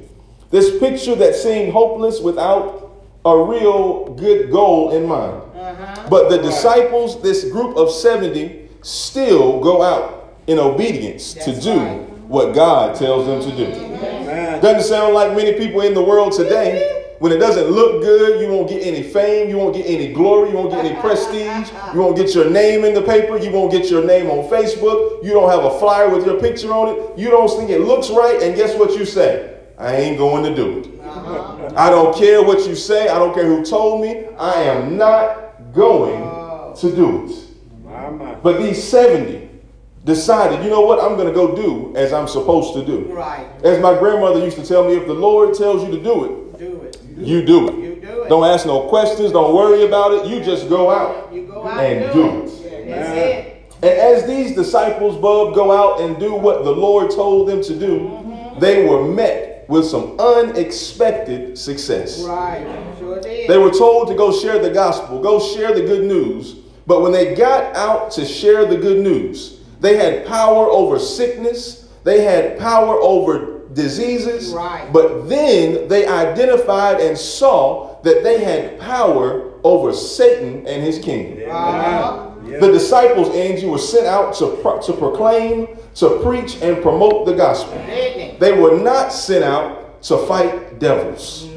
this 0.50 0.78
picture 0.78 1.14
that 1.16 1.34
seemed 1.34 1.72
hopeless 1.72 2.20
without 2.20 2.92
a 3.24 3.36
real 3.36 4.14
good 4.14 4.50
goal 4.50 4.92
in 4.92 5.06
mind. 5.06 5.42
Uh-huh. 5.54 6.06
But 6.08 6.28
the 6.28 6.38
disciples, 6.38 7.22
this 7.22 7.50
group 7.50 7.76
of 7.76 7.90
70, 7.90 8.68
still 8.82 9.60
go 9.60 9.82
out 9.82 10.36
in 10.46 10.58
obedience 10.58 11.34
to 11.34 11.58
do 11.58 11.78
right. 11.78 12.00
what 12.28 12.54
God 12.54 12.96
tells 12.96 13.26
them 13.26 13.40
to 13.50 13.56
do. 13.56 13.72
Amen. 13.72 14.23
Doesn't 14.62 14.88
sound 14.88 15.14
like 15.14 15.36
many 15.36 15.54
people 15.54 15.80
in 15.82 15.94
the 15.94 16.02
world 16.02 16.32
today. 16.32 17.02
When 17.18 17.32
it 17.32 17.38
doesn't 17.38 17.68
look 17.68 18.02
good, 18.02 18.40
you 18.40 18.48
won't 18.48 18.68
get 18.68 18.84
any 18.84 19.02
fame, 19.02 19.48
you 19.48 19.56
won't 19.56 19.74
get 19.74 19.86
any 19.86 20.12
glory, 20.12 20.50
you 20.50 20.56
won't 20.56 20.70
get 20.70 20.84
any 20.84 21.00
prestige, 21.00 21.70
you 21.94 22.00
won't 22.00 22.16
get 22.16 22.34
your 22.34 22.50
name 22.50 22.84
in 22.84 22.92
the 22.92 23.00
paper, 23.00 23.38
you 23.38 23.50
won't 23.50 23.70
get 23.70 23.88
your 23.88 24.04
name 24.04 24.28
on 24.28 24.50
Facebook, 24.50 25.24
you 25.24 25.30
don't 25.30 25.48
have 25.48 25.64
a 25.64 25.78
flyer 25.78 26.08
with 26.10 26.26
your 26.26 26.38
picture 26.40 26.72
on 26.72 26.88
it, 26.88 27.18
you 27.18 27.30
don't 27.30 27.48
think 27.48 27.70
it 27.70 27.80
looks 27.80 28.10
right, 28.10 28.42
and 28.42 28.56
guess 28.56 28.76
what 28.76 28.98
you 28.98 29.06
say? 29.06 29.58
I 29.78 29.94
ain't 29.96 30.18
going 30.18 30.42
to 30.44 30.54
do 30.54 30.80
it. 30.80 31.00
Uh-huh. 31.00 31.70
I 31.76 31.88
don't 31.88 32.14
care 32.16 32.42
what 32.42 32.66
you 32.66 32.74
say, 32.74 33.08
I 33.08 33.18
don't 33.18 33.32
care 33.32 33.46
who 33.46 33.64
told 33.64 34.02
me, 34.02 34.26
I 34.36 34.54
am 34.64 34.98
not 34.98 35.72
going 35.72 36.20
to 36.76 36.94
do 36.94 37.26
it. 37.26 38.42
But 38.42 38.58
these 38.60 38.82
70 38.82 39.43
decided, 40.04 40.62
you 40.62 40.70
know 40.70 40.82
what, 40.82 41.02
I'm 41.02 41.16
going 41.16 41.28
to 41.28 41.32
go 41.34 41.54
do 41.56 41.94
as 41.96 42.12
I'm 42.12 42.28
supposed 42.28 42.74
to 42.74 42.84
do. 42.84 43.12
Right. 43.12 43.46
As 43.64 43.80
my 43.80 43.98
grandmother 43.98 44.40
used 44.40 44.56
to 44.58 44.66
tell 44.66 44.84
me, 44.86 44.94
if 44.96 45.06
the 45.06 45.14
Lord 45.14 45.54
tells 45.54 45.82
you 45.82 45.90
to 45.96 46.02
do 46.02 46.24
it, 46.24 46.58
Do 46.58 46.82
it. 46.82 47.00
you 47.16 47.44
do 47.44 47.68
it. 47.68 47.74
You 47.76 47.96
do 48.00 48.22
it. 48.22 48.28
Don't 48.28 48.44
ask 48.44 48.66
no 48.66 48.88
questions, 48.88 49.32
don't 49.32 49.54
worry 49.54 49.84
about 49.84 50.12
it. 50.12 50.26
You 50.26 50.42
just 50.44 50.68
go 50.68 50.90
out 50.90 51.32
You 51.32 51.46
go 51.46 51.66
out 51.66 51.80
and 51.80 52.12
do 52.12 52.22
do 52.22 52.42
it. 52.42 52.72
it. 52.72 52.88
That's 52.88 53.10
it. 53.10 53.50
And 53.76 53.92
as 53.92 54.26
these 54.26 54.54
disciples, 54.54 55.16
Bub, 55.16 55.54
go 55.54 55.72
out 55.72 56.00
and 56.00 56.18
do 56.18 56.34
what 56.34 56.64
the 56.64 56.70
Lord 56.70 57.10
told 57.10 57.48
them 57.48 57.62
to 57.62 57.78
do, 57.78 58.00
mm-hmm. 58.00 58.58
they 58.60 58.86
were 58.86 59.06
met 59.06 59.66
with 59.68 59.86
some 59.86 60.18
unexpected 60.20 61.56
success. 61.58 62.22
Right. 62.22 62.66
Sure 62.98 63.20
did. 63.20 63.48
They 63.48 63.58
were 63.58 63.70
told 63.70 64.08
to 64.08 64.14
go 64.14 64.32
share 64.38 64.58
the 64.58 64.70
gospel, 64.70 65.22
go 65.22 65.40
share 65.40 65.74
the 65.74 65.82
good 65.82 66.04
news. 66.04 66.56
But 66.86 67.00
when 67.00 67.12
they 67.12 67.34
got 67.34 67.74
out 67.74 68.10
to 68.12 68.26
share 68.26 68.66
the 68.66 68.76
good 68.76 69.02
news, 69.02 69.60
they 69.80 69.96
had 69.96 70.26
power 70.26 70.66
over 70.70 70.98
sickness, 70.98 71.88
they 72.04 72.22
had 72.22 72.58
power 72.58 72.98
over 73.00 73.60
diseases, 73.72 74.52
Right. 74.52 74.88
but 74.92 75.28
then 75.28 75.88
they 75.88 76.06
identified 76.06 77.00
and 77.00 77.16
saw 77.18 77.96
that 78.02 78.22
they 78.22 78.38
had 78.42 78.78
power 78.78 79.50
over 79.64 79.92
Satan 79.92 80.66
and 80.66 80.82
his 80.82 80.98
kingdom. 80.98 81.50
Uh-huh. 81.50 82.30
The 82.60 82.70
disciples, 82.70 83.34
Angie, 83.34 83.66
were 83.66 83.78
sent 83.78 84.06
out 84.06 84.34
to, 84.34 84.48
pro- 84.62 84.80
to 84.82 84.92
proclaim, 84.92 85.66
to 85.96 86.20
preach, 86.22 86.60
and 86.62 86.82
promote 86.82 87.26
the 87.26 87.32
gospel. 87.32 87.74
They 88.38 88.52
were 88.56 88.78
not 88.78 89.12
sent 89.12 89.42
out 89.44 90.02
to 90.02 90.18
fight 90.26 90.78
devils. 90.78 91.48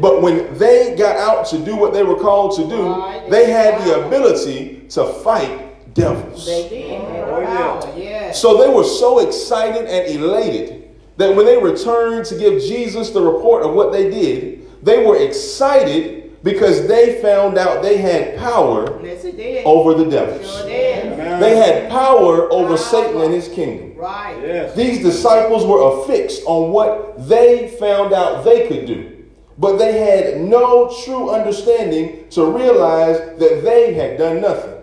But 0.00 0.22
when 0.22 0.56
they 0.56 0.94
got 0.96 1.16
out 1.16 1.46
to 1.46 1.58
do 1.58 1.76
what 1.76 1.92
they 1.92 2.04
were 2.04 2.16
called 2.16 2.56
to 2.56 2.68
do, 2.68 3.30
they 3.30 3.50
had 3.50 3.84
the 3.84 4.06
ability 4.06 4.86
to 4.90 5.04
fight 5.04 5.63
devils. 5.94 6.46
They 6.46 6.68
did. 6.68 7.00
Oh, 7.00 7.40
yeah. 7.40 7.78
Oh, 7.80 7.80
power, 7.80 7.98
yes. 7.98 8.40
So 8.40 8.58
they 8.62 8.68
were 8.68 8.84
so 8.84 9.20
excited 9.20 9.86
and 9.86 10.06
elated 10.14 10.90
that 11.16 11.34
when 11.34 11.46
they 11.46 11.56
returned 11.56 12.26
to 12.26 12.38
give 12.38 12.60
Jesus 12.60 13.10
the 13.10 13.22
report 13.22 13.62
of 13.64 13.74
what 13.74 13.92
they 13.92 14.10
did, 14.10 14.66
they 14.84 15.04
were 15.06 15.16
excited 15.16 16.42
because 16.42 16.86
they 16.86 17.22
found 17.22 17.56
out 17.56 17.82
they 17.82 17.96
had 17.96 18.36
power 18.38 19.00
Yes, 19.02 19.24
it 19.24 19.36
did. 19.36 19.64
over 19.64 19.94
the 19.94 20.04
devils. 20.10 20.58
Sure 20.58 20.66
did. 20.68 21.16
They 21.40 21.56
had 21.56 21.88
power 21.90 22.52
over 22.52 22.76
Satan 22.76 23.20
and 23.22 23.32
his 23.32 23.48
kingdom. 23.48 23.96
Right. 23.96 24.36
Yes. 24.42 24.74
These 24.74 25.02
disciples 25.02 25.64
were 25.64 26.02
affixed 26.02 26.42
on 26.44 26.70
what 26.70 27.28
they 27.28 27.68
found 27.80 28.12
out 28.12 28.44
they 28.44 28.68
could 28.68 28.84
do, 28.86 29.24
but 29.56 29.78
they 29.78 29.92
had 29.98 30.40
no 30.42 30.94
true 31.04 31.30
understanding 31.30 32.28
to 32.30 32.44
realize 32.44 33.16
that 33.38 33.62
they 33.64 33.94
had 33.94 34.18
done 34.18 34.42
nothing. 34.42 34.73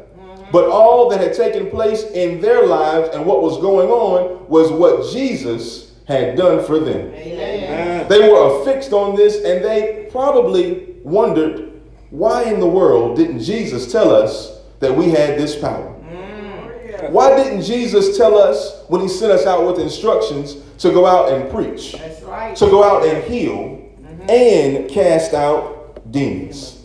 But 0.51 0.69
all 0.69 1.09
that 1.09 1.21
had 1.21 1.33
taken 1.33 1.69
place 1.69 2.03
in 2.03 2.41
their 2.41 2.65
lives 2.65 3.09
and 3.15 3.25
what 3.25 3.41
was 3.41 3.57
going 3.59 3.89
on 3.89 4.47
was 4.49 4.71
what 4.71 5.11
Jesus 5.13 5.93
had 6.07 6.35
done 6.35 6.65
for 6.65 6.79
them. 6.79 7.13
Amen. 7.13 8.07
They 8.09 8.29
were 8.29 8.61
affixed 8.61 8.91
on 8.91 9.15
this 9.15 9.37
and 9.37 9.63
they 9.63 10.09
probably 10.11 10.95
wondered 11.03 11.81
why 12.09 12.43
in 12.43 12.59
the 12.59 12.67
world 12.67 13.15
didn't 13.15 13.41
Jesus 13.41 13.91
tell 13.91 14.13
us 14.13 14.59
that 14.79 14.93
we 14.93 15.09
had 15.09 15.39
this 15.39 15.55
power? 15.55 15.95
Mm. 16.03 17.09
Why 17.11 17.35
didn't 17.41 17.61
Jesus 17.61 18.17
tell 18.17 18.37
us 18.37 18.83
when 18.89 19.01
he 19.01 19.07
sent 19.07 19.31
us 19.31 19.45
out 19.45 19.65
with 19.65 19.79
instructions 19.79 20.57
to 20.79 20.91
go 20.91 21.05
out 21.05 21.31
and 21.31 21.49
preach, 21.49 21.93
That's 21.93 22.21
right. 22.23 22.55
to 22.57 22.65
go 22.65 22.83
out 22.83 23.05
and 23.05 23.23
heal, 23.23 23.53
mm-hmm. 23.53 24.29
and 24.29 24.89
cast 24.89 25.33
out 25.33 26.11
demons? 26.11 26.80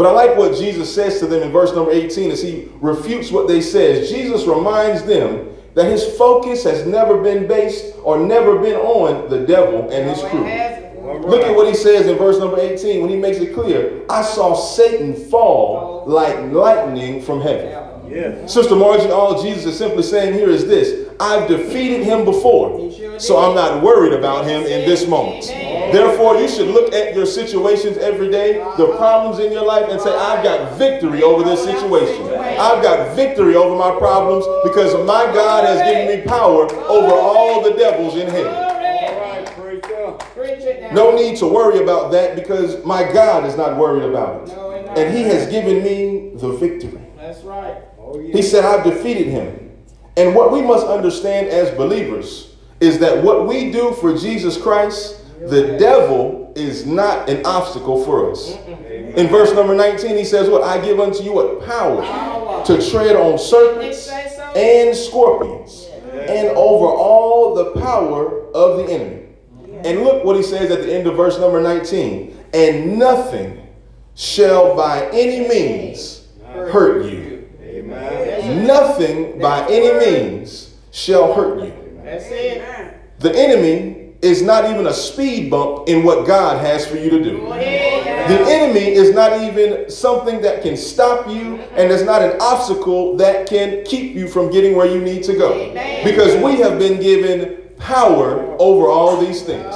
But 0.00 0.06
I 0.06 0.12
like 0.12 0.38
what 0.38 0.56
Jesus 0.56 0.94
says 0.94 1.18
to 1.18 1.26
them 1.26 1.42
in 1.42 1.52
verse 1.52 1.74
number 1.74 1.90
18 1.90 2.30
as 2.30 2.40
he 2.40 2.70
refutes 2.80 3.30
what 3.30 3.46
they 3.46 3.60
says. 3.60 4.08
Jesus 4.08 4.46
reminds 4.46 5.02
them 5.02 5.50
that 5.74 5.84
his 5.84 6.16
focus 6.16 6.64
has 6.64 6.86
never 6.86 7.20
been 7.20 7.46
based 7.46 7.94
or 8.02 8.18
never 8.18 8.58
been 8.58 8.76
on 8.76 9.28
the 9.28 9.44
devil 9.44 9.90
and 9.90 10.08
his 10.08 10.22
crew. 10.22 10.40
Look 11.28 11.42
at 11.42 11.54
what 11.54 11.68
he 11.68 11.74
says 11.74 12.06
in 12.06 12.16
verse 12.16 12.38
number 12.38 12.58
18 12.58 13.02
when 13.02 13.10
he 13.10 13.16
makes 13.16 13.40
it 13.40 13.52
clear. 13.52 14.06
I 14.08 14.22
saw 14.22 14.54
Satan 14.54 15.14
fall 15.28 16.04
like 16.06 16.34
lightning 16.50 17.20
from 17.20 17.42
heaven. 17.42 17.68
Yes. 18.10 18.52
Sister 18.52 18.74
Margie, 18.76 19.10
all 19.10 19.42
Jesus 19.42 19.66
is 19.66 19.78
simply 19.78 20.02
saying 20.02 20.34
here 20.34 20.50
is 20.50 20.66
this 20.66 21.08
I've 21.20 21.48
defeated 21.48 22.02
him 22.04 22.24
before, 22.24 22.90
so. 23.20 23.38
I'm 23.38 23.54
not 23.54 23.82
worried 23.82 24.12
about 24.14 24.46
him 24.46 24.62
in 24.62 24.88
this 24.88 25.06
moment. 25.06 25.46
Therefore, 25.92 26.36
you 26.36 26.48
should 26.48 26.68
look 26.68 26.92
at 26.94 27.14
your 27.14 27.26
situations 27.26 27.98
every 27.98 28.30
day, 28.30 28.54
the 28.78 28.94
problems 28.96 29.38
in 29.44 29.52
your 29.52 29.64
life, 29.64 29.86
and 29.90 30.00
say, 30.00 30.16
I've 30.16 30.42
got 30.42 30.78
victory 30.78 31.22
over 31.22 31.42
this 31.44 31.62
situation. 31.62 32.24
I've 32.34 32.82
got 32.82 33.14
victory 33.14 33.54
over 33.54 33.76
my 33.76 33.98
problems 33.98 34.46
because 34.64 34.94
my 35.06 35.24
God 35.34 35.64
has 35.64 35.80
given 35.82 36.20
me 36.20 36.26
power 36.26 36.72
over 36.86 37.12
all 37.12 37.62
the 37.62 37.72
devils 37.76 38.16
in 38.16 38.28
hell. 38.28 38.46
All 38.48 38.70
Glory. 38.70 39.20
right, 39.20 39.46
preacher. 39.56 40.12
Preach 40.34 40.64
it 40.64 40.80
now. 40.82 40.92
No 40.92 41.14
need 41.14 41.36
to 41.38 41.46
worry 41.46 41.82
about 41.82 42.12
that 42.12 42.34
because 42.36 42.82
my 42.84 43.04
God 43.12 43.44
is 43.44 43.56
not 43.56 43.76
worried 43.76 44.04
about 44.04 44.48
it. 44.48 44.56
No, 44.56 44.70
it's 44.70 44.86
not. 44.88 44.98
And 44.98 45.14
he 45.14 45.24
has 45.24 45.48
given 45.50 45.82
me 45.82 46.30
the 46.36 46.52
victory. 46.52 46.99
Oh, 48.12 48.18
yeah. 48.18 48.32
He 48.34 48.42
said, 48.42 48.64
I've 48.64 48.84
defeated 48.84 49.28
him. 49.28 49.70
And 50.16 50.34
what 50.34 50.52
we 50.52 50.62
must 50.62 50.86
understand 50.86 51.48
as 51.48 51.70
believers 51.76 52.54
is 52.80 52.98
that 52.98 53.22
what 53.22 53.46
we 53.46 53.70
do 53.70 53.92
for 53.92 54.16
Jesus 54.16 54.60
Christ, 54.60 55.20
the 55.40 55.78
devil 55.78 56.52
is 56.56 56.86
not 56.86 57.28
an 57.28 57.44
obstacle 57.46 58.04
for 58.04 58.30
us. 58.30 58.56
In 58.66 59.28
verse 59.28 59.52
number 59.54 59.74
19, 59.74 60.16
he 60.16 60.24
says, 60.24 60.48
What 60.48 60.62
I 60.62 60.84
give 60.84 60.98
unto 60.98 61.22
you 61.22 61.32
what 61.32 61.64
Power. 61.64 62.02
to 62.64 62.90
tread 62.90 63.16
on 63.16 63.38
serpents 63.38 64.08
and 64.56 64.94
scorpions 64.96 65.86
and 66.12 66.48
over 66.48 66.86
all 66.86 67.54
the 67.54 67.80
power 67.80 68.46
of 68.52 68.78
the 68.78 68.92
enemy. 68.92 69.26
And 69.84 70.02
look 70.02 70.24
what 70.24 70.36
he 70.36 70.42
says 70.42 70.70
at 70.70 70.82
the 70.82 70.92
end 70.94 71.06
of 71.06 71.16
verse 71.16 71.38
number 71.38 71.60
19. 71.60 72.36
And 72.52 72.98
nothing 72.98 73.66
shall 74.14 74.76
by 74.76 75.08
any 75.12 75.48
means 75.48 76.26
hurt 76.44 77.06
you. 77.06 77.19
Nothing 77.90 79.38
by 79.40 79.66
any 79.68 79.92
means 80.04 80.74
shall 80.92 81.34
hurt 81.34 81.64
you. 81.64 81.72
The 83.18 83.32
enemy 83.36 84.14
is 84.22 84.42
not 84.42 84.70
even 84.70 84.86
a 84.86 84.92
speed 84.92 85.50
bump 85.50 85.88
in 85.88 86.04
what 86.04 86.26
God 86.26 86.64
has 86.64 86.86
for 86.86 86.96
you 86.96 87.10
to 87.10 87.22
do. 87.22 87.40
The 87.48 88.44
enemy 88.48 88.92
is 88.92 89.14
not 89.14 89.40
even 89.42 89.90
something 89.90 90.40
that 90.42 90.62
can 90.62 90.76
stop 90.76 91.26
you, 91.28 91.56
and 91.76 91.90
it's 91.90 92.02
not 92.04 92.22
an 92.22 92.36
obstacle 92.40 93.16
that 93.16 93.46
can 93.48 93.82
keep 93.84 94.14
you 94.14 94.28
from 94.28 94.50
getting 94.50 94.76
where 94.76 94.86
you 94.86 95.00
need 95.00 95.22
to 95.24 95.34
go. 95.34 95.72
Because 96.04 96.36
we 96.42 96.56
have 96.60 96.78
been 96.78 97.00
given 97.00 97.56
power 97.78 98.56
over 98.60 98.88
all 98.88 99.16
these 99.20 99.42
things. 99.42 99.74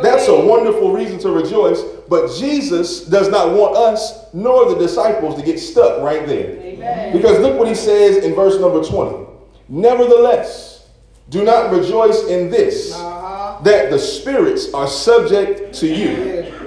All 0.00 0.04
right. 0.04 0.10
Go 0.10 0.16
That's 0.16 0.28
a 0.28 0.40
wonderful 0.40 0.92
reason 0.92 1.18
to 1.20 1.30
rejoice, 1.30 1.82
but 2.08 2.30
Jesus 2.38 3.06
does 3.06 3.28
not 3.28 3.52
want 3.52 3.76
us 3.76 4.32
nor 4.32 4.68
the 4.72 4.78
disciples 4.78 5.36
to 5.38 5.42
get 5.44 5.58
stuck 5.58 6.02
right 6.02 6.26
there. 6.26 6.50
Amen. 6.56 7.12
Because 7.16 7.38
look 7.40 7.58
what 7.58 7.68
he 7.68 7.74
says 7.74 8.24
in 8.24 8.34
verse 8.34 8.58
number 8.60 8.82
20. 8.82 9.26
Nevertheless, 9.68 10.88
do 11.28 11.44
not 11.44 11.70
rejoice 11.72 12.24
in 12.26 12.50
this, 12.50 12.92
Uh-huh. 12.94 13.60
that 13.62 13.90
the 13.90 13.98
spirits 13.98 14.72
are 14.74 14.86
subject 14.88 15.72
to 15.76 15.86
you. 15.86 16.10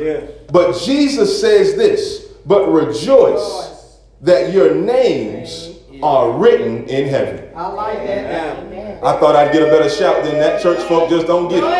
Yes. 0.02 0.24
But 0.52 0.78
Jesus 0.80 1.40
says 1.42 1.76
this, 1.76 2.26
but 2.46 2.68
rejoice 2.72 4.00
that 4.22 4.54
your 4.54 4.74
names 4.74 5.70
are 6.02 6.32
written 6.32 6.86
in 6.88 7.08
heaven. 7.08 7.50
I 7.56 7.68
like 7.68 7.98
that. 8.08 8.58
Amen. 8.60 9.00
I 9.04 9.14
thought 9.20 9.36
I'd 9.36 9.52
get 9.52 9.64
a 9.64 9.66
better 9.72 9.90
shout 9.90 10.24
than 10.24 10.36
that. 10.40 10.62
Church 10.62 10.80
folk 10.88 11.10
just 11.10 11.28
don't 11.28 11.50
get 11.50 11.62
Go 11.62 11.68
it. 11.70 11.74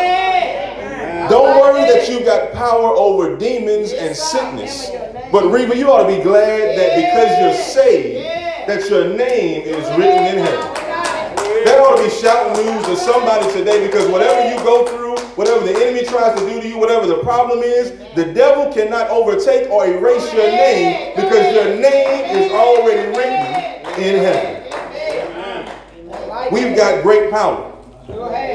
Don't 1.28 1.60
worry 1.60 1.80
that 1.80 2.08
you've 2.08 2.24
got 2.24 2.52
power 2.52 2.88
over 2.88 3.36
demons 3.36 3.92
and 3.92 4.14
sickness. 4.16 4.90
But 5.32 5.50
Reva, 5.50 5.76
you 5.76 5.90
ought 5.90 6.08
to 6.08 6.16
be 6.16 6.22
glad 6.22 6.78
that 6.78 6.96
because 6.96 7.40
you're 7.40 7.64
saved, 7.64 8.68
that 8.68 8.88
your 8.90 9.16
name 9.16 9.62
is 9.62 9.84
written 9.98 10.38
in 10.38 10.44
heaven. 10.44 10.74
That 11.64 11.80
ought 11.80 11.96
to 11.96 12.04
be 12.04 12.10
shouting 12.10 12.66
news 12.66 12.84
to 12.86 12.96
somebody 12.96 13.50
today 13.52 13.86
because 13.86 14.06
whatever 14.10 14.54
you 14.54 14.62
go 14.64 14.86
through, 14.86 15.16
whatever 15.34 15.64
the 15.64 15.74
enemy 15.82 16.04
tries 16.04 16.38
to 16.38 16.46
do 16.46 16.60
to 16.60 16.68
you, 16.68 16.78
whatever 16.78 17.06
the 17.06 17.18
problem 17.22 17.60
is, 17.60 17.92
the 18.14 18.32
devil 18.34 18.72
cannot 18.72 19.08
overtake 19.08 19.70
or 19.70 19.86
erase 19.86 20.30
your 20.34 20.46
name 20.46 21.16
because 21.16 21.54
your 21.54 21.80
name 21.80 22.36
is 22.36 22.52
already 22.52 23.08
written 23.16 24.02
in 24.02 24.18
heaven. 24.22 24.64
We've 26.52 26.76
got 26.76 27.02
great 27.02 27.30
power. 27.30 27.70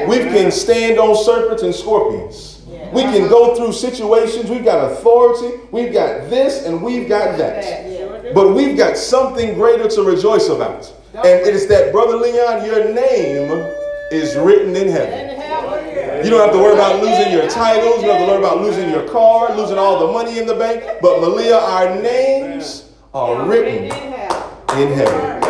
We 0.08 0.18
can 0.18 0.52
stand 0.52 0.98
on 0.98 1.16
serpents 1.24 1.62
and 1.62 1.74
scorpions. 1.74 2.59
We 2.92 3.02
can 3.02 3.28
go 3.28 3.54
through 3.54 3.72
situations. 3.72 4.50
We've 4.50 4.64
got 4.64 4.90
authority. 4.92 5.60
We've 5.70 5.92
got 5.92 6.28
this 6.28 6.66
and 6.66 6.82
we've 6.82 7.08
got 7.08 7.38
that. 7.38 8.34
But 8.34 8.54
we've 8.54 8.76
got 8.76 8.96
something 8.96 9.54
greater 9.54 9.88
to 9.88 10.02
rejoice 10.02 10.48
about. 10.48 10.92
And 11.14 11.26
it 11.26 11.54
is 11.54 11.66
that, 11.68 11.92
Brother 11.92 12.16
Leon, 12.16 12.64
your 12.64 12.92
name 12.92 13.50
is 14.10 14.36
written 14.36 14.74
in 14.76 14.88
heaven. 14.88 16.24
You 16.24 16.30
don't 16.30 16.40
have 16.40 16.52
to 16.52 16.58
worry 16.58 16.74
about 16.74 17.02
losing 17.02 17.32
your 17.32 17.48
titles. 17.48 18.02
You 18.02 18.08
don't 18.08 18.18
have 18.18 18.26
to 18.26 18.32
worry 18.32 18.44
about 18.44 18.60
losing 18.60 18.90
your 18.90 19.08
car, 19.08 19.54
losing 19.56 19.78
all 19.78 20.06
the 20.06 20.12
money 20.12 20.38
in 20.38 20.46
the 20.46 20.54
bank. 20.54 20.84
But 21.00 21.20
Malia, 21.20 21.56
our 21.56 22.00
names 22.00 22.92
are 23.14 23.48
written 23.48 23.84
in 23.84 24.92
heaven. 24.92 25.40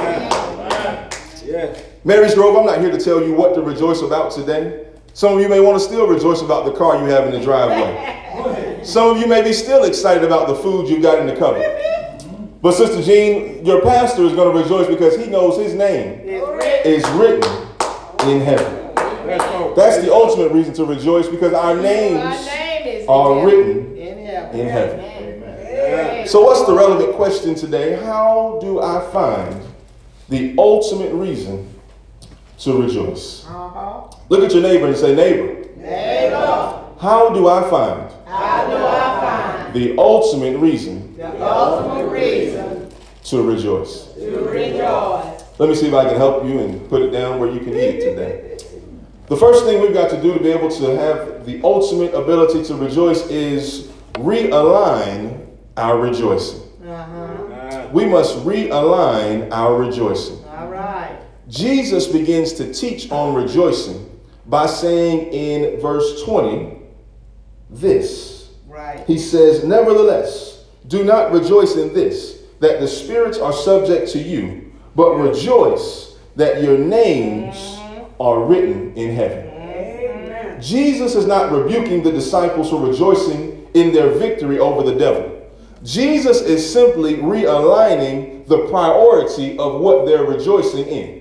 Yes. 1.45 1.85
Mary's 2.05 2.35
Grove, 2.35 2.57
I'm 2.57 2.67
not 2.67 2.81
here 2.81 2.91
to 2.91 2.99
tell 2.99 3.23
you 3.23 3.35
what 3.35 3.55
to 3.55 3.63
rejoice 3.63 4.03
about 4.03 4.31
today. 4.33 4.87
Some 5.13 5.35
of 5.35 5.41
you 5.41 5.49
may 5.49 5.61
want 5.61 5.79
to 5.79 5.85
still 5.85 6.07
rejoice 6.07 6.41
about 6.41 6.65
the 6.65 6.73
car 6.73 6.97
you 6.99 7.05
have 7.11 7.27
in 7.27 7.33
the 7.33 7.41
driveway. 7.41 8.81
Some 8.85 9.11
of 9.11 9.19
you 9.19 9.27
may 9.27 9.43
be 9.43 9.53
still 9.53 9.85
excited 9.85 10.25
about 10.25 10.49
the 10.49 10.55
food 10.55 10.89
you 10.89 11.01
got 11.03 11.19
in 11.19 11.27
the 11.27 11.37
cupboard. 11.37 11.77
But 12.63 12.73
Sister 12.73 13.03
Jean, 13.03 13.65
your 13.65 13.83
pastor 13.83 14.23
is 14.25 14.33
going 14.35 14.55
to 14.55 14.63
rejoice 14.63 14.87
because 14.87 15.17
he 15.17 15.27
knows 15.27 15.57
his 15.59 15.75
name 15.75 16.21
is 16.85 17.07
written 17.11 17.51
in 18.29 18.41
heaven. 18.41 18.95
That's 19.77 19.99
the 20.05 20.13
ultimate 20.13 20.53
reason 20.53 20.75
to 20.75 20.85
rejoice 20.85 21.29
because 21.29 21.53
our 21.53 21.75
names 21.77 22.49
are 23.09 23.45
written 23.47 23.97
in 23.97 24.19
heaven. 24.27 24.61
in 24.61 24.69
heaven. 24.69 26.27
So, 26.29 26.43
what's 26.43 26.65
the 26.67 26.75
relevant 26.75 27.15
question 27.17 27.55
today? 27.55 27.97
How 28.05 28.59
do 28.61 28.81
I 28.81 29.01
find 29.11 29.61
the 30.29 30.55
ultimate 30.59 31.13
reason 31.13 31.67
to 32.61 32.83
rejoice. 32.83 33.45
Uh-huh. 33.47 34.03
Look 34.29 34.45
at 34.45 34.53
your 34.53 34.63
neighbor 34.63 34.87
and 34.87 34.97
say, 34.97 35.15
neighbor, 35.15 35.61
Neighbor, 35.77 36.85
how 37.01 37.31
do 37.31 37.49
I 37.49 37.63
find 37.71 38.13
how 38.27 38.67
do 38.69 38.77
I 38.77 39.65
find 39.65 39.75
the 39.75 39.97
ultimate 39.99 40.59
reason 40.59 41.17
the 41.17 41.43
ultimate 41.43 42.11
reason 42.11 42.93
to 43.25 43.43
rejoice? 43.43 44.05
to 44.15 44.45
rejoice? 44.51 45.45
Let 45.59 45.69
me 45.71 45.75
see 45.75 45.89
if 45.89 45.95
I 45.95 46.05
can 46.05 46.17
help 46.17 46.45
you 46.45 46.61
and 46.61 46.89
put 46.89 47.03
it 47.03 47.11
down 47.11 47.39
where 47.41 47.51
you 47.51 47.61
can 47.61 47.75
eat 47.75 48.01
today. 48.01 48.59
The 49.27 49.37
first 49.37 49.65
thing 49.65 49.81
we've 49.81 49.95
got 49.95 50.11
to 50.11 50.21
do 50.21 50.35
to 50.35 50.41
be 50.41 50.51
able 50.51 50.71
to 50.71 50.97
have 50.97 51.47
the 51.47 51.63
ultimate 51.63 52.13
ability 52.15 52.65
to 52.65 52.75
rejoice 52.75 53.27
is 53.29 53.89
realign 54.15 55.47
our 55.77 55.99
rejoicing. 55.99 56.61
Uh-huh. 56.87 57.89
We 57.93 58.05
must 58.05 58.37
realign 58.39 59.51
our 59.51 59.77
rejoicing. 59.77 60.45
Jesus 61.51 62.07
begins 62.07 62.53
to 62.55 62.73
teach 62.73 63.11
on 63.11 63.35
rejoicing 63.35 64.09
by 64.47 64.67
saying 64.67 65.33
in 65.33 65.81
verse 65.81 66.23
20 66.23 66.79
this. 67.69 68.51
Right. 68.69 69.05
He 69.07 69.19
says, 69.19 69.65
Nevertheless, 69.65 70.65
do 70.87 71.05
not 71.05 71.33
rejoice 71.33 71.77
in 71.77 71.93
this, 71.93 72.43
that 72.61 72.81
the 72.81 72.87
spirits 72.87 73.39
are 73.39 73.53
subject 73.53 74.11
to 74.13 74.19
you, 74.19 74.73
but 74.95 75.15
rejoice 75.15 76.19
that 76.37 76.63
your 76.63 76.79
names 76.79 77.57
mm-hmm. 77.57 78.23
are 78.23 78.45
written 78.45 78.95
in 78.95 79.15
heaven. 79.15 79.47
Amen. 79.49 80.63
Jesus 80.63 81.17
is 81.17 81.27
not 81.27 81.51
rebuking 81.51 82.03
the 82.03 82.13
disciples 82.13 82.71
for 82.71 82.81
rejoicing 82.81 83.69
in 83.75 83.93
their 83.93 84.11
victory 84.11 84.59
over 84.59 84.89
the 84.89 84.97
devil. 84.97 85.37
Jesus 85.83 86.43
is 86.43 86.71
simply 86.71 87.17
realigning 87.17 88.47
the 88.47 88.69
priority 88.69 89.59
of 89.59 89.81
what 89.81 90.07
they're 90.07 90.25
rejoicing 90.25 90.87
in. 90.87 91.20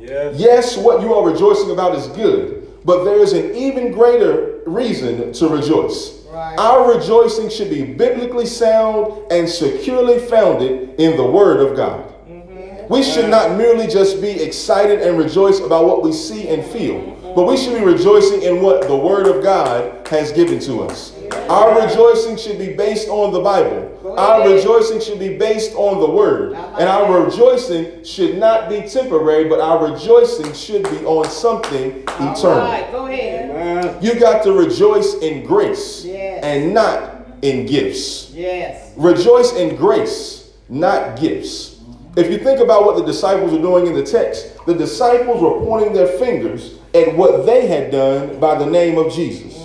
Yes. 0.00 0.36
Yes, 0.38 0.76
what 0.78 1.02
you 1.02 1.12
are 1.14 1.30
rejoicing 1.30 1.70
about 1.70 1.94
is 1.94 2.06
good, 2.08 2.68
but 2.84 3.04
there 3.04 3.18
is 3.18 3.34
an 3.34 3.54
even 3.54 3.92
greater 3.92 4.60
reason 4.66 5.32
to 5.34 5.48
rejoice. 5.48 6.24
Right. 6.30 6.58
Our 6.58 6.96
rejoicing 6.96 7.50
should 7.50 7.68
be 7.68 7.84
biblically 7.84 8.46
sound 8.46 9.30
and 9.30 9.48
securely 9.48 10.18
founded 10.18 10.98
in 10.98 11.16
the 11.16 11.26
Word 11.26 11.60
of 11.60 11.76
God. 11.76 12.06
Mm-hmm. 12.26 12.92
We 12.92 13.02
should 13.02 13.28
not 13.28 13.58
merely 13.58 13.86
just 13.86 14.22
be 14.22 14.30
excited 14.30 15.02
and 15.02 15.18
rejoice 15.18 15.60
about 15.60 15.84
what 15.84 16.02
we 16.02 16.12
see 16.12 16.48
and 16.48 16.64
feel, 16.64 17.16
but 17.36 17.46
we 17.46 17.56
should 17.56 17.76
be 17.76 17.84
rejoicing 17.84 18.42
in 18.42 18.62
what 18.62 18.88
the 18.88 18.96
Word 18.96 19.26
of 19.26 19.42
God 19.42 20.06
has 20.08 20.32
given 20.32 20.60
to 20.60 20.82
us. 20.84 21.12
Our 21.32 21.86
rejoicing 21.86 22.36
should 22.36 22.58
be 22.58 22.74
based 22.74 23.08
on 23.08 23.32
the 23.32 23.40
Bible. 23.40 24.16
Our 24.18 24.48
rejoicing 24.48 25.00
should 25.00 25.18
be 25.18 25.36
based 25.36 25.74
on 25.74 26.00
the 26.00 26.08
Word. 26.10 26.52
And 26.54 26.88
our 26.88 27.24
rejoicing 27.24 28.04
should 28.04 28.38
not 28.38 28.68
be 28.68 28.82
temporary, 28.82 29.48
but 29.48 29.60
our 29.60 29.92
rejoicing 29.92 30.52
should 30.52 30.84
be 30.84 31.04
on 31.04 31.28
something 31.30 32.02
eternal. 32.02 32.90
Go 32.92 33.06
ahead. 33.06 34.02
You 34.02 34.18
got 34.18 34.42
to 34.44 34.52
rejoice 34.52 35.14
in 35.16 35.44
grace 35.44 36.04
and 36.04 36.74
not 36.74 37.26
in 37.42 37.66
gifts. 37.66 38.30
Yes. 38.32 38.92
Rejoice 38.96 39.54
in 39.54 39.76
grace, 39.76 40.52
not 40.68 41.18
gifts. 41.18 41.80
If 42.16 42.30
you 42.30 42.38
think 42.38 42.60
about 42.60 42.84
what 42.84 42.96
the 42.96 43.04
disciples 43.04 43.52
are 43.52 43.62
doing 43.62 43.86
in 43.86 43.94
the 43.94 44.04
text, 44.04 44.56
the 44.66 44.74
disciples 44.74 45.40
were 45.40 45.64
pointing 45.64 45.92
their 45.92 46.18
fingers 46.18 46.74
at 46.92 47.14
what 47.16 47.46
they 47.46 47.66
had 47.66 47.92
done 47.92 48.40
by 48.40 48.58
the 48.58 48.66
name 48.66 48.98
of 48.98 49.12
Jesus. 49.12 49.59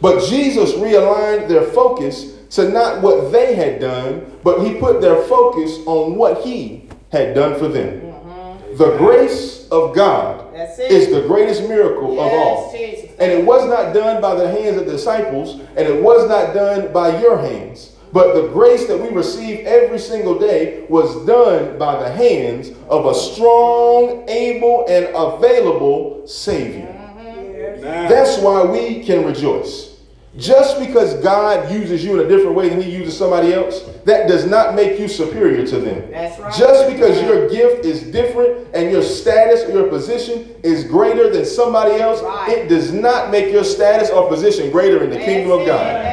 But 0.00 0.24
Jesus 0.28 0.72
realigned 0.72 1.48
their 1.48 1.64
focus 1.64 2.36
to 2.50 2.68
not 2.68 3.00
what 3.02 3.30
they 3.30 3.54
had 3.54 3.80
done, 3.80 4.38
but 4.42 4.64
he 4.64 4.74
put 4.74 5.00
their 5.00 5.22
focus 5.24 5.78
on 5.86 6.16
what 6.16 6.42
he 6.44 6.88
had 7.12 7.34
done 7.34 7.58
for 7.58 7.68
them. 7.68 8.00
Mm-hmm. 8.00 8.76
The 8.76 8.96
grace 8.96 9.68
of 9.70 9.94
God 9.94 10.52
is 10.54 11.10
the 11.12 11.22
greatest 11.26 11.68
miracle 11.68 12.20
of 12.20 12.32
all. 12.32 12.72
Jesus. 12.72 13.10
And 13.18 13.30
it 13.30 13.44
was 13.44 13.68
not 13.68 13.92
done 13.92 14.20
by 14.20 14.34
the 14.34 14.50
hands 14.50 14.78
of 14.78 14.86
the 14.86 14.92
disciples, 14.92 15.60
and 15.76 15.86
it 15.86 16.02
was 16.02 16.28
not 16.28 16.54
done 16.54 16.92
by 16.92 17.20
your 17.20 17.38
hands. 17.38 17.96
But 18.12 18.34
the 18.34 18.48
grace 18.48 18.86
that 18.88 18.98
we 18.98 19.10
receive 19.10 19.66
every 19.66 19.98
single 19.98 20.36
day 20.38 20.86
was 20.88 21.24
done 21.26 21.78
by 21.78 22.02
the 22.02 22.10
hands 22.10 22.70
of 22.88 23.06
a 23.06 23.14
strong, 23.14 24.28
able, 24.28 24.86
and 24.88 25.06
available 25.14 26.26
Savior. 26.26 26.86
Mm-hmm. 26.86 27.28
Amen. 27.28 28.08
That's 28.08 28.38
why 28.38 28.64
we 28.64 29.04
can 29.04 29.24
rejoice. 29.24 29.89
Just 30.36 30.78
because 30.78 31.14
God 31.14 31.72
uses 31.72 32.04
you 32.04 32.18
in 32.20 32.24
a 32.24 32.28
different 32.28 32.54
way 32.54 32.68
than 32.68 32.80
He 32.80 32.90
uses 32.94 33.18
somebody 33.18 33.52
else, 33.52 33.82
that 34.04 34.28
does 34.28 34.46
not 34.46 34.76
make 34.76 34.98
you 34.98 35.08
superior 35.08 35.66
to 35.66 35.78
them. 35.78 36.08
That's 36.10 36.38
right. 36.38 36.54
Just 36.54 36.88
because 36.92 37.20
your 37.20 37.48
gift 37.48 37.84
is 37.84 38.02
different 38.04 38.68
and 38.72 38.92
your 38.92 39.02
status 39.02 39.64
or 39.68 39.72
your 39.72 39.88
position 39.88 40.54
is 40.62 40.84
greater 40.84 41.30
than 41.30 41.44
somebody 41.44 41.96
else, 42.00 42.22
Right. 42.22 42.58
it 42.58 42.68
does 42.68 42.92
not 42.92 43.32
make 43.32 43.52
your 43.52 43.64
status 43.64 44.08
or 44.10 44.28
position 44.28 44.70
greater 44.70 45.02
in 45.02 45.10
the 45.10 45.18
kingdom 45.18 45.50
of 45.58 45.66
God. 45.66 46.06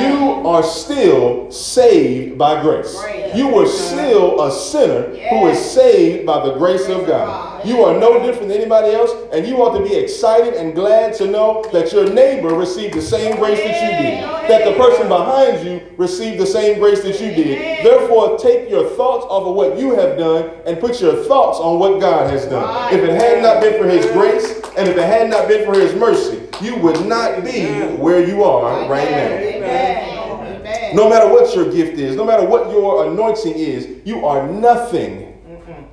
You 0.00 0.46
are 0.46 0.62
still 0.62 1.50
saved 1.50 2.38
by 2.38 2.62
grace. 2.62 2.94
Grace. 3.02 3.34
You 3.34 3.48
were 3.48 3.66
still 3.66 4.42
a 4.42 4.52
sinner 4.52 5.08
who 5.30 5.48
is 5.48 5.58
saved 5.58 6.24
by 6.24 6.46
the 6.46 6.54
grace 6.54 6.88
of 6.88 7.04
God. 7.06 7.55
You 7.66 7.82
are 7.82 7.98
no 7.98 8.24
different 8.24 8.48
than 8.48 8.58
anybody 8.58 8.94
else, 8.94 9.10
and 9.32 9.44
you 9.44 9.56
ought 9.56 9.76
to 9.76 9.82
be 9.82 9.92
excited 9.92 10.54
and 10.54 10.72
glad 10.72 11.14
to 11.14 11.26
know 11.26 11.64
that 11.72 11.92
your 11.92 12.08
neighbor 12.08 12.54
received 12.54 12.94
the 12.94 13.02
same 13.02 13.36
grace 13.38 13.58
that 13.58 13.82
you 13.82 14.06
did, 14.06 14.22
that 14.48 14.64
the 14.64 14.76
person 14.78 15.08
behind 15.08 15.66
you 15.66 15.82
received 15.96 16.40
the 16.40 16.46
same 16.46 16.78
grace 16.78 17.02
that 17.02 17.20
you 17.20 17.34
did. 17.34 17.84
Therefore, 17.84 18.38
take 18.38 18.70
your 18.70 18.88
thoughts 18.90 19.26
off 19.28 19.48
of 19.48 19.56
what 19.56 19.76
you 19.80 19.96
have 19.96 20.16
done 20.16 20.48
and 20.64 20.78
put 20.78 21.00
your 21.00 21.24
thoughts 21.24 21.58
on 21.58 21.80
what 21.80 22.00
God 22.00 22.30
has 22.30 22.46
done. 22.46 22.94
If 22.94 23.02
it 23.02 23.20
had 23.20 23.42
not 23.42 23.60
been 23.60 23.82
for 23.82 23.88
His 23.88 24.06
grace, 24.12 24.60
and 24.76 24.88
if 24.88 24.96
it 24.96 25.02
had 25.02 25.28
not 25.28 25.48
been 25.48 25.64
for 25.64 25.76
His 25.76 25.92
mercy, 25.96 26.42
you 26.62 26.76
would 26.76 27.04
not 27.06 27.42
be 27.42 27.66
where 27.96 28.24
you 28.24 28.44
are 28.44 28.88
right 28.88 29.10
now. 29.10 30.92
No 30.94 31.10
matter 31.10 31.28
what 31.28 31.52
your 31.54 31.72
gift 31.72 31.98
is, 31.98 32.14
no 32.14 32.24
matter 32.24 32.46
what 32.46 32.70
your 32.70 33.06
anointing 33.10 33.54
is, 33.54 33.88
you 34.04 34.24
are 34.24 34.46
nothing 34.46 35.25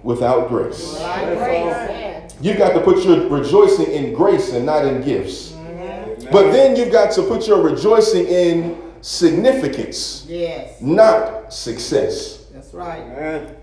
without 0.04 0.50
grace. 0.50 1.00
You've 2.42 2.58
got 2.58 2.74
to 2.74 2.82
put 2.82 3.04
your 3.06 3.28
rejoicing 3.30 3.92
in 3.92 4.14
grace 4.14 4.52
and 4.52 4.66
not 4.66 4.86
in 4.86 5.02
gifts. 5.02 5.54
But 6.32 6.52
then 6.52 6.76
you've 6.76 6.92
got 6.92 7.12
to 7.14 7.24
put 7.24 7.48
your 7.48 7.62
rejoicing 7.62 8.28
in 8.28 8.82
significance, 9.02 10.26
Yes. 10.28 10.82
not 10.82 11.54
success. 11.54 12.46
That's 12.54 12.74
right. 12.74 13.02
Amen. 13.02 13.56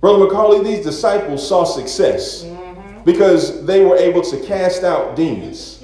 Brother 0.00 0.26
McCauley, 0.26 0.64
these 0.64 0.84
disciples 0.84 1.46
saw 1.46 1.64
success 1.64 2.44
mm-hmm. 2.44 3.02
because 3.04 3.64
they 3.66 3.84
were 3.84 3.96
able 3.96 4.22
to 4.22 4.40
cast 4.44 4.84
out 4.84 5.16
demons. 5.16 5.82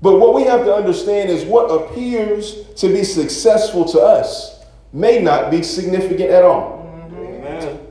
But 0.00 0.18
what 0.18 0.34
we 0.34 0.44
have 0.44 0.64
to 0.64 0.74
understand 0.74 1.30
is 1.30 1.44
what 1.44 1.66
appears 1.66 2.64
to 2.76 2.88
be 2.88 3.04
successful 3.04 3.84
to 3.86 4.00
us 4.00 4.62
may 4.92 5.20
not 5.20 5.50
be 5.50 5.62
significant 5.62 6.30
at 6.30 6.44
all. 6.44 6.73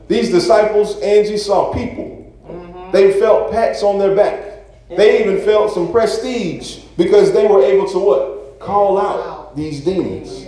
Amen. 0.04 0.22
These 0.22 0.30
disciples, 0.30 1.00
Angie, 1.00 1.36
saw 1.36 1.72
people. 1.72 2.14
They 2.92 3.18
felt 3.18 3.50
pats 3.50 3.82
on 3.82 3.98
their 3.98 4.14
back. 4.14 4.88
They 4.88 5.20
even 5.20 5.44
felt 5.44 5.72
some 5.72 5.90
prestige 5.90 6.80
because 6.96 7.32
they 7.32 7.46
were 7.46 7.62
able 7.62 7.88
to 7.88 7.98
what? 7.98 8.60
Call 8.60 8.98
out 8.98 9.56
these 9.56 9.84
demons. 9.84 10.46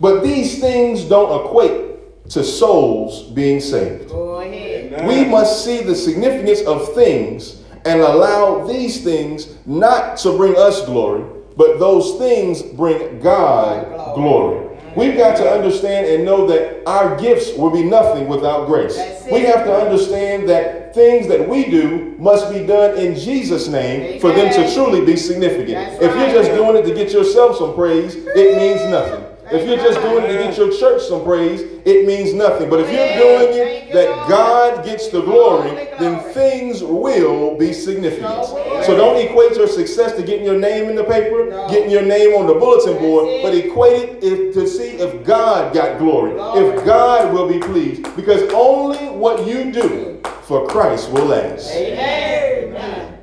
But 0.00 0.22
these 0.22 0.60
things 0.60 1.04
don't 1.04 1.46
equate 1.46 2.28
to 2.30 2.42
souls 2.42 3.22
being 3.22 3.60
saved. 3.60 4.08
Go 4.08 4.40
ahead. 4.40 5.06
We 5.06 5.24
must 5.24 5.64
see 5.64 5.82
the 5.82 5.94
significance 5.94 6.60
of 6.62 6.94
things 6.94 7.62
and 7.84 8.00
allow 8.00 8.66
these 8.66 9.02
things 9.02 9.54
not 9.66 10.16
to 10.18 10.36
bring 10.36 10.56
us 10.56 10.84
glory, 10.84 11.24
but 11.56 11.78
those 11.78 12.18
things 12.18 12.62
bring 12.62 13.20
God 13.20 14.14
glory. 14.14 14.71
We've 14.96 15.16
got 15.16 15.36
to 15.38 15.50
understand 15.50 16.06
and 16.06 16.24
know 16.24 16.46
that 16.46 16.86
our 16.86 17.18
gifts 17.18 17.56
will 17.56 17.70
be 17.70 17.82
nothing 17.82 18.28
without 18.28 18.66
grace. 18.66 18.96
We 19.30 19.40
have 19.40 19.64
to 19.64 19.74
understand 19.74 20.48
that 20.48 20.94
things 20.94 21.26
that 21.28 21.48
we 21.48 21.70
do 21.70 22.14
must 22.18 22.52
be 22.52 22.66
done 22.66 22.98
in 22.98 23.14
Jesus' 23.14 23.68
name 23.68 24.20
for 24.20 24.32
them 24.32 24.52
to 24.52 24.74
truly 24.74 25.04
be 25.04 25.16
significant. 25.16 25.72
That's 25.72 26.02
if 26.02 26.14
you're 26.14 26.42
just 26.42 26.50
doing 26.50 26.76
it 26.76 26.86
to 26.86 26.94
get 26.94 27.12
yourself 27.12 27.56
some 27.56 27.74
praise, 27.74 28.16
it 28.16 28.56
means 28.56 28.90
nothing. 28.90 29.21
If 29.52 29.66
you're 29.68 29.76
just 29.76 30.00
doing 30.00 30.24
it 30.24 30.28
to 30.28 30.34
get 30.34 30.56
your 30.56 30.72
church 30.72 31.02
some 31.02 31.24
praise, 31.24 31.60
it 31.84 32.06
means 32.06 32.32
nothing. 32.32 32.70
But 32.70 32.80
if 32.80 32.86
you're 32.86 33.22
doing 33.22 33.58
it 33.58 33.92
that 33.92 34.28
God 34.28 34.84
gets 34.84 35.08
the 35.08 35.20
glory, 35.20 35.88
then 35.98 36.20
things 36.32 36.82
will 36.82 37.56
be 37.58 37.72
significant. 37.72 38.46
So 38.86 38.96
don't 38.96 39.16
equate 39.18 39.56
your 39.56 39.66
success 39.68 40.14
to 40.16 40.22
getting 40.22 40.44
your 40.44 40.58
name 40.58 40.88
in 40.88 40.96
the 40.96 41.04
paper, 41.04 41.50
getting 41.68 41.90
your 41.90 42.02
name 42.02 42.34
on 42.34 42.46
the 42.46 42.54
bulletin 42.54 42.98
board, 42.98 43.42
but 43.42 43.54
equate 43.54 44.22
it 44.24 44.54
to 44.54 44.66
see 44.66 44.92
if 44.92 45.24
God 45.24 45.74
got 45.74 45.98
glory, 45.98 46.32
Glory. 46.32 46.66
if 46.66 46.84
God 46.86 47.32
will 47.32 47.48
be 47.48 47.58
pleased. 47.58 48.02
Because 48.16 48.42
only 48.54 49.08
what 49.10 49.46
you 49.46 49.70
do 49.72 50.20
for 50.42 50.66
Christ 50.66 51.10
will 51.10 51.26
last. 51.26 51.70
Amen. 51.72 53.18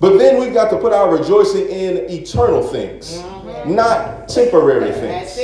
But 0.00 0.18
then 0.18 0.40
we've 0.40 0.52
got 0.52 0.68
to 0.70 0.78
put 0.78 0.92
our 0.92 1.16
rejoicing 1.16 1.68
in 1.68 1.98
eternal 2.10 2.60
things, 2.60 3.18
not 3.66 4.28
temporary 4.28 4.92
things. 4.92 5.36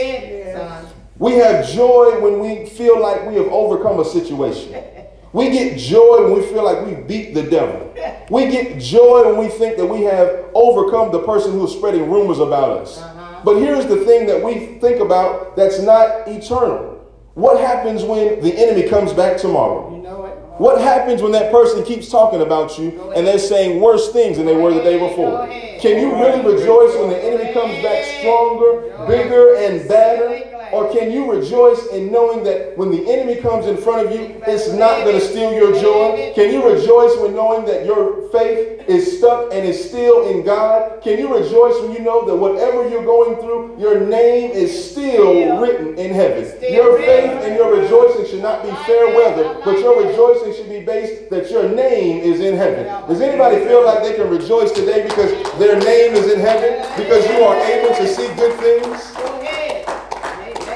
We 1.19 1.33
have 1.35 1.69
joy 1.69 2.21
when 2.21 2.39
we 2.39 2.67
feel 2.71 3.01
like 3.01 3.27
we 3.27 3.35
have 3.35 3.49
overcome 3.49 3.99
a 4.01 4.05
situation. 4.05 4.83
We 5.33 5.51
get 5.51 5.79
joy 5.79 6.25
when 6.25 6.41
we 6.41 6.47
feel 6.47 6.65
like 6.65 6.87
we 6.87 6.95
beat 6.95 7.35
the 7.35 7.43
devil. 7.43 7.95
We 8.31 8.51
get 8.51 8.81
joy 8.81 9.27
when 9.27 9.39
we 9.39 9.49
think 9.49 9.77
that 9.77 9.87
we 9.87 10.03
have 10.03 10.47
overcome 10.55 11.13
the 11.13 11.23
person 11.23 11.53
who's 11.53 11.73
spreading 11.73 12.11
rumors 12.11 12.39
about 12.39 12.79
us. 12.79 12.99
Uh-huh. 12.99 13.41
But 13.45 13.57
here's 13.57 13.87
the 13.87 14.05
thing 14.05 14.27
that 14.27 14.43
we 14.43 14.79
think 14.79 15.01
about 15.01 15.57
that's 15.57 15.81
not 15.81 16.29
eternal. 16.29 16.95
What 17.35 17.61
happens 17.61 18.03
when 18.05 18.41
the 18.41 18.53
enemy 18.57 18.89
comes 18.89 19.13
back 19.13 19.39
tomorrow? 19.39 19.95
You 19.95 20.03
know. 20.03 20.28
What 20.59 20.81
happens 20.81 21.23
when 21.23 21.31
that 21.33 21.53
person 21.53 21.85
keeps 21.85 22.09
talking 22.09 22.43
about 22.43 22.79
you 22.79 23.13
and 23.15 23.25
they're 23.25 23.39
saying 23.39 23.81
worse 23.81 24.13
things 24.13 24.39
than 24.39 24.47
they 24.47 24.57
were 24.57 24.75
the 24.75 24.83
day 24.83 24.99
before? 24.99 25.47
Can 25.81 26.01
you 26.01 26.13
really 26.17 26.41
rejoice 26.41 26.97
when 26.99 27.11
the 27.11 27.25
enemy 27.25 27.53
comes 27.53 27.81
back 27.81 28.05
stronger, 28.19 29.07
bigger, 29.07 29.55
and 29.55 29.89
badder? 29.89 30.48
Or 30.73 30.93
can 30.93 31.11
you 31.11 31.31
rejoice 31.31 31.87
in 31.89 32.13
knowing 32.13 32.45
that 32.45 32.77
when 32.77 32.91
the 32.91 33.07
enemy 33.11 33.37
comes 33.41 33.67
in 33.67 33.77
front 33.77 34.07
of 34.07 34.13
you, 34.13 34.41
it's 34.47 34.69
not 34.73 35.05
going 35.05 35.19
to 35.19 35.25
steal 35.25 35.53
your 35.53 35.73
joy? 35.81 36.33
Can 36.35 36.53
you 36.53 36.69
rejoice 36.69 37.17
when 37.19 37.35
knowing 37.35 37.65
that 37.67 37.85
your 37.85 38.29
faith 38.31 38.89
is 38.89 39.19
stuck 39.19 39.53
and 39.53 39.67
is 39.67 39.89
still 39.89 40.29
in 40.29 40.45
God? 40.45 41.03
Can 41.03 41.19
you 41.19 41.35
rejoice 41.35 41.81
when 41.83 41.93
you 41.93 42.01
know 42.01 42.27
that 42.27 42.37
whatever 42.37 42.89
you're 42.89 43.05
going 43.05 43.37
through, 43.37 43.79
your 43.79 44.01
name 44.01 44.51
is 44.51 44.91
still 44.91 45.61
written 45.61 45.99
in 45.99 46.13
heaven? 46.13 46.45
Your 46.73 46.99
faith 46.99 47.43
and 47.45 47.55
your 47.57 47.81
rejoicing 47.81 48.27
should 48.27 48.43
not 48.43 48.63
be 48.63 48.71
fair 48.85 49.15
weather, 49.15 49.61
but 49.65 49.79
your 49.79 50.03
rejoicing 50.07 50.55
should 50.55 50.69
be 50.69 50.81
based 50.85 51.31
that 51.31 51.51
your 51.51 51.69
name 51.69 52.21
is 52.21 52.41
in 52.41 52.57
heaven. 52.57 52.85
Does 53.09 53.21
anybody 53.21 53.65
feel 53.65 53.85
like 53.85 54.03
they 54.03 54.15
can 54.15 54.29
rejoice 54.29 54.73
today 54.73 55.03
because 55.03 55.31
their 55.59 55.79
name 55.79 56.15
is 56.15 56.33
in 56.33 56.41
heaven? 56.41 56.85
Because 56.97 57.27
you 57.29 57.45
are 57.45 57.57
able 57.57 57.95
to 57.95 58.07
see 58.07 58.27
good 58.35 58.59
things? 58.61 59.48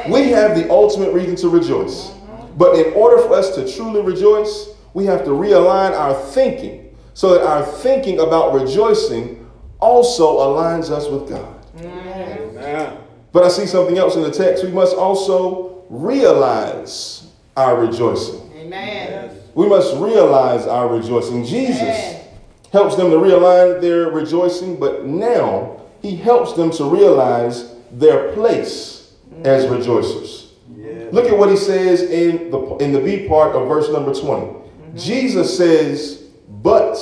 Go 0.09 0.15
ahead. 0.17 0.27
Amen. 0.27 0.27
We 0.27 0.33
have 0.33 0.57
the 0.57 0.71
ultimate 0.71 1.13
reason 1.13 1.37
to 1.37 1.49
rejoice. 1.49 2.13
But 2.57 2.77
in 2.77 2.93
order 2.95 3.19
for 3.19 3.35
us 3.35 3.55
to 3.55 3.71
truly 3.73 4.03
rejoice, 4.03 4.69
we 4.95 5.07
have 5.07 5.25
to 5.25 5.31
realign 5.31 5.93
our 5.93 6.15
thinking 6.15 6.95
so 7.15 7.35
that 7.35 7.43
our 7.47 7.65
thinking 7.65 8.21
about 8.21 8.53
rejoicing 8.53 9.49
also 9.81 10.39
aligns 10.39 10.91
us 10.91 11.09
with 11.09 11.29
God. 11.29 11.65
Amen. 11.79 12.99
But 13.33 13.45
I 13.45 13.49
see 13.49 13.67
something 13.67 13.97
else 13.97 14.15
in 14.17 14.23
the 14.23 14.31
text. 14.31 14.65
We 14.65 14.71
must 14.71 14.97
also 14.97 15.85
realize 15.89 17.27
our 17.57 17.81
rejoicing. 17.81 18.51
Amen. 18.55 19.31
We 19.55 19.69
must 19.69 19.97
realize 19.97 20.67
our 20.67 20.89
rejoicing. 20.89 21.45
Jesus 21.45 21.81
Amen. 21.81 22.25
helps 22.73 22.97
them 22.97 23.11
to 23.11 23.17
realign 23.17 23.81
their 23.81 24.11
rejoicing, 24.11 24.79
but 24.79 25.07
now 25.07 25.81
he 26.01 26.17
helps 26.17 26.53
them 26.55 26.71
to 26.73 26.85
realize 26.85 27.75
their 27.91 28.33
place 28.33 29.02
as 29.45 29.65
rejoicers. 29.67 30.51
Yeah. 30.77 31.09
Look 31.13 31.27
at 31.27 31.37
what 31.37 31.51
he 31.51 31.57
says 31.57 32.03
in 32.03 32.51
the 32.51 32.77
in 32.77 32.93
the 32.93 33.01
B 33.01 33.29
part 33.29 33.55
of 33.55 33.69
verse 33.69 33.91
number 33.91 34.15
20. 34.15 34.47
Mm-hmm. 34.47 34.97
Jesus 34.97 35.57
says, 35.57 36.23
"But 36.63 36.97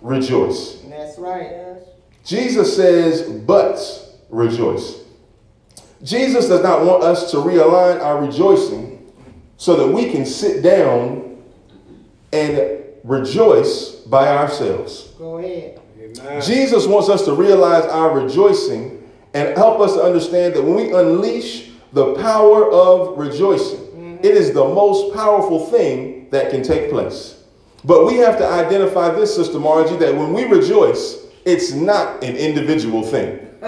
rejoice." 0.00 0.82
That's 0.88 1.18
right. 1.18 1.50
Jesus 2.24 2.76
says, 2.76 3.22
"But 3.22 3.78
rejoice." 4.30 5.02
Jesus 6.02 6.48
does 6.48 6.62
not 6.62 6.84
want 6.84 7.04
us 7.04 7.30
to 7.30 7.36
realign 7.36 8.02
our 8.02 8.20
rejoicing 8.24 9.12
so 9.56 9.76
that 9.76 9.86
we 9.86 10.10
can 10.10 10.26
sit 10.26 10.62
down 10.62 11.38
and 12.32 12.82
rejoice 13.04 13.90
by 14.06 14.28
ourselves. 14.28 15.12
Go 15.18 15.38
ahead. 15.38 15.80
Amen. 15.98 16.42
Jesus 16.42 16.86
wants 16.86 17.08
us 17.08 17.24
to 17.26 17.34
realize 17.34 17.84
our 17.84 18.18
rejoicing 18.18 19.08
and 19.34 19.56
help 19.56 19.80
us 19.80 19.94
to 19.94 20.02
understand 20.02 20.54
that 20.54 20.62
when 20.62 20.74
we 20.74 20.92
unleash 20.92 21.70
the 21.92 22.14
power 22.14 22.70
of 22.70 23.18
rejoicing, 23.18 24.18
it 24.22 24.34
is 24.36 24.52
the 24.52 24.64
most 24.64 25.14
powerful 25.14 25.66
thing 25.66 26.28
that 26.30 26.50
can 26.50 26.62
take 26.62 26.90
place. 26.90 27.42
But 27.84 28.06
we 28.06 28.16
have 28.18 28.38
to 28.38 28.46
identify 28.46 29.10
this, 29.10 29.34
Sister 29.34 29.58
Margie, 29.58 29.96
that 29.96 30.14
when 30.14 30.32
we 30.32 30.44
rejoice, 30.44 31.26
it's 31.44 31.72
not 31.72 32.22
an 32.22 32.36
individual 32.36 33.02
thing. 33.02 33.48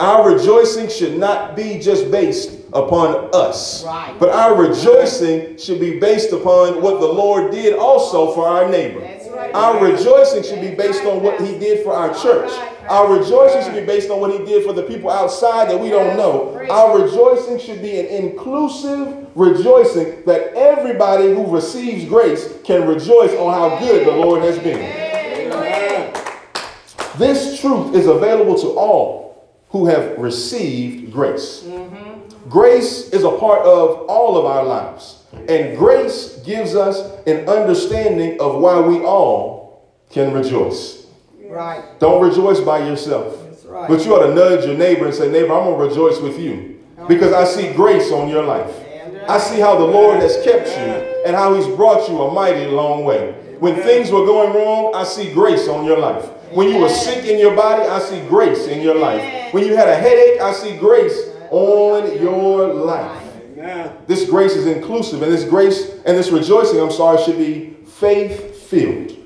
Our 0.00 0.34
rejoicing 0.34 0.88
should 0.88 1.18
not 1.18 1.56
be 1.56 1.78
just 1.80 2.10
based 2.10 2.58
upon 2.72 3.30
us. 3.32 3.84
Right. 3.84 4.14
But 4.18 4.30
our 4.30 4.54
rejoicing 4.54 5.56
should 5.56 5.80
be 5.80 5.98
based 5.98 6.32
upon 6.32 6.82
what 6.82 7.00
the 7.00 7.06
Lord 7.06 7.50
did 7.50 7.74
also 7.74 8.32
for 8.32 8.46
our 8.46 8.68
neighbor. 8.68 9.00
Right. 9.00 9.54
Our 9.54 9.82
rejoicing 9.82 10.42
should 10.42 10.60
be 10.60 10.74
based 10.74 11.04
on 11.04 11.22
what 11.22 11.40
he 11.40 11.58
did 11.58 11.82
for 11.82 11.94
our 11.94 12.12
church. 12.14 12.50
Our 12.88 13.18
rejoicing 13.18 13.62
should 13.62 13.78
be 13.78 13.84
based 13.84 14.10
on 14.10 14.20
what 14.20 14.30
he 14.30 14.38
did 14.44 14.64
for 14.64 14.72
the 14.72 14.82
people 14.82 15.10
outside 15.10 15.68
that 15.68 15.78
we 15.78 15.90
don't 15.90 16.16
know. 16.16 16.58
Our 16.70 17.02
rejoicing 17.02 17.58
should 17.58 17.82
be 17.82 17.98
an 18.00 18.06
inclusive 18.06 19.26
rejoicing 19.34 20.24
that 20.24 20.54
everybody 20.54 21.28
who 21.34 21.46
receives 21.46 22.06
grace 22.06 22.58
can 22.64 22.88
rejoice 22.88 23.32
on 23.34 23.52
how 23.52 23.78
good 23.78 24.06
the 24.06 24.12
Lord 24.12 24.42
has 24.42 24.58
been. 24.58 24.78
This 27.18 27.60
truth 27.60 27.94
is 27.94 28.06
available 28.06 28.58
to 28.58 28.68
all 28.68 29.28
who 29.70 29.86
have 29.86 30.16
received 30.16 31.12
grace. 31.12 31.64
Mm-hmm. 31.64 32.48
Grace 32.48 33.10
is 33.10 33.24
a 33.24 33.30
part 33.32 33.60
of 33.66 34.06
all 34.08 34.38
of 34.38 34.46
our 34.46 34.64
lives. 34.64 35.22
And 35.48 35.76
grace 35.76 36.38
gives 36.46 36.74
us 36.74 37.00
an 37.26 37.48
understanding 37.48 38.40
of 38.40 38.60
why 38.60 38.80
we 38.80 39.00
all 39.00 39.90
can 40.10 40.32
rejoice. 40.32 40.97
Right. 41.48 41.82
Don't 41.98 42.22
rejoice 42.22 42.60
by 42.60 42.86
yourself. 42.86 43.42
That's 43.44 43.64
right. 43.64 43.88
But 43.88 44.04
you 44.04 44.14
ought 44.14 44.26
to 44.26 44.34
nudge 44.34 44.66
your 44.66 44.76
neighbor 44.76 45.06
and 45.06 45.14
say, 45.14 45.30
Neighbor, 45.30 45.52
I'm 45.52 45.64
going 45.64 45.78
to 45.78 45.84
rejoice 45.88 46.20
with 46.20 46.38
you 46.38 46.78
because 47.08 47.32
I 47.32 47.44
see 47.44 47.72
grace 47.72 48.12
on 48.12 48.28
your 48.28 48.44
life. 48.44 48.70
Uh, 48.70 49.32
I 49.32 49.38
see 49.38 49.58
how 49.60 49.76
the 49.78 49.84
Lord 49.84 50.20
has 50.20 50.36
kept 50.44 50.68
you 50.68 51.22
and 51.26 51.34
how 51.34 51.54
He's 51.54 51.66
brought 51.74 52.08
you 52.08 52.20
a 52.22 52.32
mighty 52.32 52.66
long 52.66 53.04
way. 53.04 53.32
When 53.58 53.74
things 53.76 54.10
were 54.10 54.24
going 54.24 54.54
wrong, 54.54 54.94
I 54.94 55.04
see 55.04 55.32
grace 55.32 55.68
on 55.68 55.84
your 55.84 55.98
life. 55.98 56.24
When 56.52 56.68
you 56.68 56.78
were 56.78 56.88
sick 56.88 57.24
in 57.24 57.38
your 57.38 57.54
body, 57.56 57.82
I 57.82 57.98
see 57.98 58.20
grace 58.28 58.66
in 58.66 58.80
your 58.80 58.94
life. 58.94 59.52
When 59.52 59.66
you 59.66 59.76
had 59.76 59.88
a 59.88 59.96
headache, 59.96 60.40
I 60.40 60.52
see 60.52 60.76
grace 60.76 61.28
on 61.50 62.22
your 62.22 62.72
life. 62.72 63.24
This 64.06 64.28
grace 64.28 64.54
is 64.54 64.66
inclusive, 64.66 65.22
and 65.22 65.32
this 65.32 65.44
grace 65.44 65.90
and 66.06 66.16
this 66.16 66.30
rejoicing, 66.30 66.80
I'm 66.80 66.90
sorry, 66.90 67.22
should 67.22 67.38
be 67.38 67.76
faith 67.84 68.56
filled. 68.68 69.17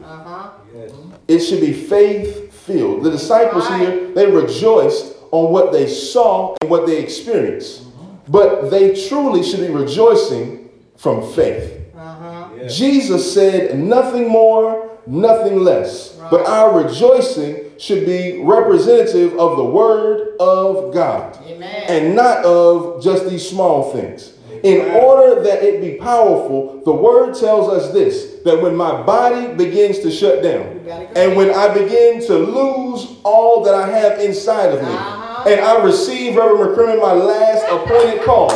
Yes. 1.28 1.42
It 1.42 1.46
should 1.46 1.60
be 1.60 1.72
faith 1.72 2.52
filled. 2.52 3.02
The 3.04 3.10
disciples 3.10 3.68
Right. 3.68 3.80
here, 3.80 4.08
they 4.14 4.26
rejoiced 4.26 5.14
on 5.30 5.52
what 5.52 5.72
they 5.72 5.86
saw 5.86 6.54
and 6.60 6.70
what 6.70 6.86
they 6.86 6.98
experienced. 6.98 7.82
But 8.28 8.70
they 8.70 8.94
truly 9.08 9.42
should 9.42 9.60
be 9.60 9.68
rejoicing 9.72 10.68
from 10.96 11.22
faith. 11.32 11.72
Uh-huh. 11.96 12.44
Yes. 12.60 12.76
Jesus 12.76 13.32
said, 13.32 13.76
nothing 13.78 14.28
more, 14.28 14.88
nothing 15.06 15.64
less. 15.64 16.16
But 16.30 16.46
our 16.46 16.82
rejoicing 16.84 17.56
should 17.78 18.06
be 18.06 18.40
representative 18.44 19.36
of 19.38 19.56
the 19.56 19.64
word 19.64 20.36
of 20.38 20.94
God 20.94 21.36
Amen. 21.48 21.84
and 21.88 22.14
not 22.14 22.44
of 22.44 23.02
just 23.02 23.28
these 23.28 23.46
small 23.48 23.90
things. 23.92 24.32
In 24.62 24.92
order 24.92 25.42
that 25.42 25.64
it 25.64 25.80
be 25.80 25.94
powerful, 25.98 26.80
the 26.84 26.92
word 26.92 27.34
tells 27.34 27.68
us 27.68 27.92
this 27.92 28.31
that 28.44 28.60
when 28.60 28.74
my 28.74 29.02
body 29.02 29.54
begins 29.54 30.00
to 30.00 30.10
shut 30.10 30.42
down, 30.42 30.80
and 31.14 31.36
when 31.36 31.50
I 31.50 31.72
begin 31.72 32.20
to 32.26 32.34
lose 32.38 33.16
all 33.22 33.62
that 33.64 33.74
I 33.74 33.86
have 33.86 34.18
inside 34.20 34.72
of 34.74 34.80
me, 34.82 34.88
Uh-huh. 34.88 35.48
and 35.48 35.60
I 35.60 35.82
receive 35.84 36.36
Reverend 36.36 36.76
McCrimmon 36.76 37.00
my 37.00 37.12
last 37.14 37.64
appointed 37.70 38.22
call, 38.22 38.50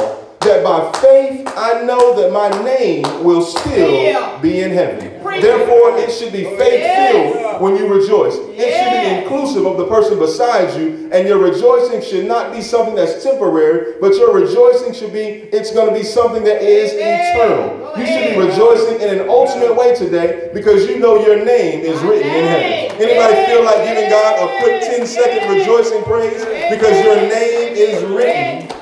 that 0.47 0.63
by 0.63 0.93
faith 1.01 1.47
I 1.57 1.83
know 1.83 2.15
that 2.21 2.33
my 2.33 2.51
name 2.63 3.03
will 3.25 3.43
still 3.43 4.41
be 4.41 4.61
in 4.61 4.71
heaven. 4.71 5.17
Therefore, 5.41 5.99
it 5.99 6.13
should 6.13 6.33
be 6.33 6.45
faith 6.45 6.85
filled 7.11 7.61
when 7.61 7.77
you 7.77 7.89
rejoice. 7.93 8.37
It 8.37 8.71
should 8.77 8.93
be 8.93 9.23
inclusive 9.23 9.67
of 9.67 9.77
the 9.77 9.87
person 9.87 10.19
beside 10.19 10.79
you, 10.79 11.11
and 11.13 11.27
your 11.27 11.39
rejoicing 11.39 12.03
should 12.03 12.27
not 12.27 12.53
be 12.53 12.61
something 12.61 12.95
that's 12.95 13.25
temporary, 13.25 13.95
but 14.01 14.15
your 14.15 14.33
rejoicing 14.33 14.95
should 14.95 15.13
be 15.13 15.49
it's 15.53 15.73
going 15.73 15.89
to 15.89 15.95
be 15.95 16.05
something 16.05 16.45
that 16.45 16.63
is 16.63 16.93
eternal. 16.93 17.93
You 17.99 18.07
should 18.07 18.35
be 18.35 18.39
rejoicing 18.39 19.01
in 19.01 19.19
an 19.19 19.29
ultimate 19.29 19.75
way 19.75 19.95
today 19.95 20.51
because 20.53 20.87
you 20.87 20.99
know 20.99 21.27
your 21.27 21.45
name 21.45 21.81
is 21.81 22.01
written 22.03 22.29
in 22.29 22.45
heaven. 22.45 23.01
Anybody 23.01 23.47
feel 23.47 23.65
like 23.65 23.85
giving 23.85 24.11
God 24.11 24.45
a 24.45 24.63
quick 24.63 24.83
10 24.83 25.07
second 25.07 25.51
rejoicing 25.51 26.03
praise? 26.05 26.45
Because 26.71 27.03
your 27.05 27.17
name 27.17 27.75
is 27.75 28.05
written 28.05 28.76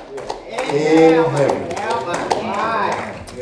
in 0.74 1.24
heaven? 1.24 1.70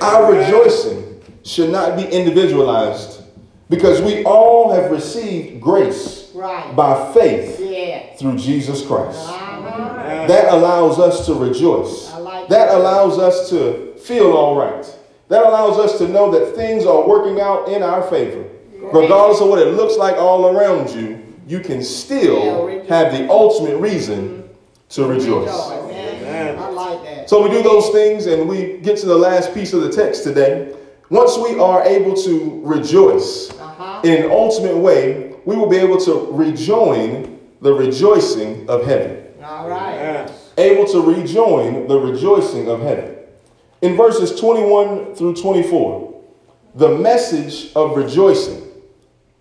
Our 0.01 0.33
rejoicing 0.33 1.21
should 1.45 1.71
not 1.71 1.97
be 1.97 2.05
individualized 2.05 3.23
because 3.71 4.01
we 4.03 4.25
all 4.25 4.73
have 4.73 4.91
received 4.91 5.61
grace 5.61 6.31
Right. 6.35 6.75
by 6.75 7.13
faith 7.13 7.61
Yeah. 7.61 8.01
through 8.19 8.37
Jesus 8.37 8.85
Christ. 8.85 9.19
Uh-huh. 9.29 10.27
That 10.27 10.53
allows 10.53 10.99
us 10.99 11.27
to 11.27 11.35
rejoice. 11.35 12.13
Like 12.19 12.49
That 12.49 12.69
that. 12.69 12.79
allows 12.79 13.19
us 13.19 13.49
to 13.51 13.93
feel 14.03 14.33
all 14.33 14.57
right. 14.57 14.85
That 15.29 15.45
allows 15.47 15.79
us 15.79 15.99
to 15.99 16.09
know 16.09 16.31
that 16.33 16.55
things 16.57 16.85
are 16.87 17.03
working 17.07 17.41
out 17.41 17.69
in 17.69 17.83
our 17.83 18.03
favor. 18.03 18.45
Regardless 18.93 19.41
of 19.41 19.49
what 19.49 19.59
it 19.61 19.75
looks 19.75 19.97
like 19.97 20.17
all 20.19 20.47
around 20.57 20.91
you, 20.91 21.19
you 21.47 21.61
can 21.61 21.83
still 21.83 22.67
rejoice. 22.67 22.89
have 22.89 23.13
the 23.17 23.29
ultimate 23.31 23.77
reason 23.79 24.43
to 24.91 25.05
rejoice. 25.07 25.71
Amen. 25.71 26.57
I 26.93 26.95
like 26.97 27.05
that. 27.05 27.31
So 27.31 27.43
we 27.43 27.51
do 27.51 27.63
those 27.63 27.89
things 27.91 28.27
and 28.27 28.49
we 28.49 28.79
get 28.79 28.97
to 28.99 29.07
the 29.07 29.17
last 29.17 29.55
piece 29.55 29.73
of 29.73 29.83
the 29.83 29.91
text 29.91 30.25
today. 30.25 30.75
once 31.11 31.37
we 31.37 31.59
are 31.59 31.83
able 31.85 32.15
to 32.15 32.61
rejoice 32.65 33.51
Uh-huh. 33.51 34.01
in 34.03 34.25
an 34.25 34.31
ultimate 34.31 34.77
way, 34.77 35.35
we 35.45 35.55
will 35.57 35.69
be 35.69 35.77
able 35.77 35.99
to 35.99 36.29
rejoin 36.31 37.39
the 37.61 37.73
rejoicing 37.73 38.65
of 38.69 38.85
heaven. 38.87 39.19
All 39.45 39.69
right. 39.69 39.95
Yes. 39.95 40.51
Able 40.57 40.87
to 40.87 41.01
rejoin 41.03 41.87
the 41.87 41.99
rejoicing 41.99 42.69
of 42.69 42.81
heaven. 42.81 43.17
In 43.83 43.97
verses 43.97 44.39
21 44.41 45.15
through 45.15 45.35
24, 45.35 46.15
the 46.77 46.89
message 46.97 47.73
of 47.77 47.95
rejoicing 47.97 48.63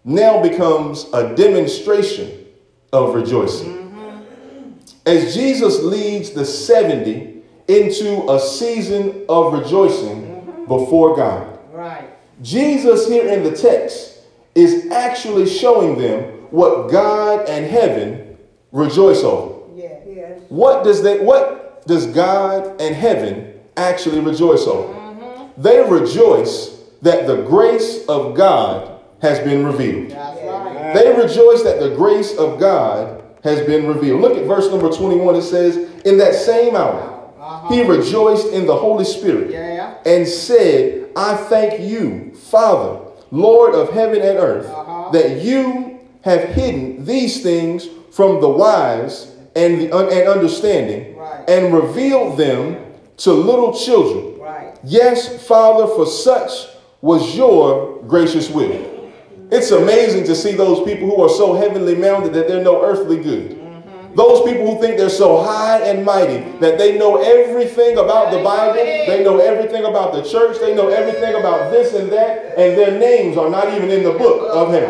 now 0.03 0.41
becomes 0.41 1.05
a 1.13 1.33
demonstration 1.35 2.31
of 2.91 3.15
rejoicing. 3.15 3.77
As 5.05 5.33
Jesus 5.35 5.81
leads 5.83 6.31
the 6.31 6.43
70 6.45 7.30
into 7.71 8.29
a 8.29 8.39
season 8.39 9.25
of 9.29 9.53
rejoicing 9.53 10.23
mm-hmm. 10.23 10.65
before 10.65 11.15
God. 11.15 11.59
Right. 11.71 12.09
Jesus 12.43 13.07
here 13.07 13.27
in 13.27 13.43
the 13.43 13.55
text 13.55 14.19
is 14.55 14.91
actually 14.91 15.47
showing 15.47 15.97
them 15.97 16.23
what 16.51 16.91
God 16.91 17.47
and 17.47 17.65
heaven 17.65 18.37
rejoice 18.71 19.23
over. 19.23 19.59
Yeah. 19.75 19.99
Yes. 20.05 20.41
What 20.49 20.83
does 20.83 21.01
that 21.03 21.23
what 21.23 21.87
does 21.87 22.07
God 22.07 22.81
and 22.81 22.93
heaven 22.93 23.53
actually 23.77 24.19
rejoice 24.19 24.67
over? 24.67 24.93
Mm-hmm. 24.93 25.61
They 25.61 25.81
rejoice 25.89 26.77
that 27.01 27.25
the 27.25 27.43
grace 27.43 28.05
of 28.07 28.35
God 28.35 28.99
has 29.21 29.39
been 29.39 29.65
revealed. 29.65 30.11
That's 30.11 30.41
right. 30.43 30.93
They 30.93 31.13
rejoice 31.13 31.63
that 31.63 31.79
the 31.79 31.95
grace 31.95 32.35
of 32.37 32.59
God 32.59 33.23
has 33.43 33.65
been 33.65 33.87
revealed. 33.87 34.21
Look 34.21 34.37
at 34.37 34.45
verse 34.45 34.69
number 34.69 34.91
21. 34.91 35.35
It 35.35 35.41
says, 35.43 35.77
In 36.05 36.17
that 36.17 36.35
same 36.35 36.75
hour, 36.75 37.10
he 37.71 37.83
rejoiced 37.83 38.47
in 38.53 38.65
the 38.65 38.75
Holy 38.75 39.05
Spirit 39.05 39.51
Yeah. 39.51 39.93
and 40.05 40.27
said, 40.27 41.09
I 41.15 41.35
thank 41.35 41.79
you, 41.81 42.31
Father, 42.49 42.99
Lord 43.31 43.73
of 43.75 43.91
heaven 43.91 44.21
and 44.21 44.37
earth, 44.37 44.67
Uh-huh. 44.69 45.11
that 45.11 45.41
you 45.41 45.99
have 46.21 46.41
hidden 46.41 47.03
these 47.05 47.41
things 47.41 47.87
from 48.11 48.41
the 48.41 48.49
wise 48.49 49.27
and 49.55 49.81
the 49.81 49.91
un- 49.91 50.09
and 50.11 50.27
understanding 50.27 51.15
Right. 51.17 51.49
and 51.49 51.73
revealed 51.73 52.37
them 52.37 52.77
to 53.17 53.31
little 53.33 53.73
children. 53.73 54.35
Right. 54.39 54.73
Yes, 54.83 55.27
Father, 55.47 55.87
for 55.87 56.05
such 56.05 56.67
was 57.01 57.35
your 57.35 57.97
gracious 58.07 58.49
will. 58.49 58.71
It's 59.51 59.71
amazing 59.71 60.23
to 60.25 60.35
see 60.35 60.51
those 60.53 60.79
people 60.81 61.09
who 61.09 61.21
are 61.23 61.29
so 61.29 61.53
heavenly 61.53 61.95
minded 61.95 62.33
that 62.33 62.47
they're 62.47 62.63
no 62.63 62.81
earthly 62.83 63.17
good. 63.17 63.57
Those 64.15 64.43
people 64.43 64.75
who 64.75 64.81
think 64.81 64.97
they're 64.97 65.09
so 65.09 65.41
high 65.41 65.79
and 65.81 66.05
mighty 66.05 66.39
that 66.59 66.77
they 66.77 66.97
know 66.97 67.17
everything 67.17 67.97
about 67.97 68.31
the 68.31 68.43
Bible, 68.43 68.73
they 68.73 69.23
know 69.23 69.39
everything 69.39 69.85
about 69.85 70.13
the 70.13 70.23
church, 70.23 70.59
they 70.59 70.75
know 70.75 70.89
everything 70.89 71.35
about 71.35 71.71
this 71.71 71.93
and 71.93 72.11
that, 72.11 72.57
and 72.57 72.77
their 72.77 72.99
names 72.99 73.37
are 73.37 73.49
not 73.49 73.73
even 73.73 73.89
in 73.89 74.03
the 74.03 74.11
book 74.11 74.49
of 74.53 74.71
heaven. 74.71 74.89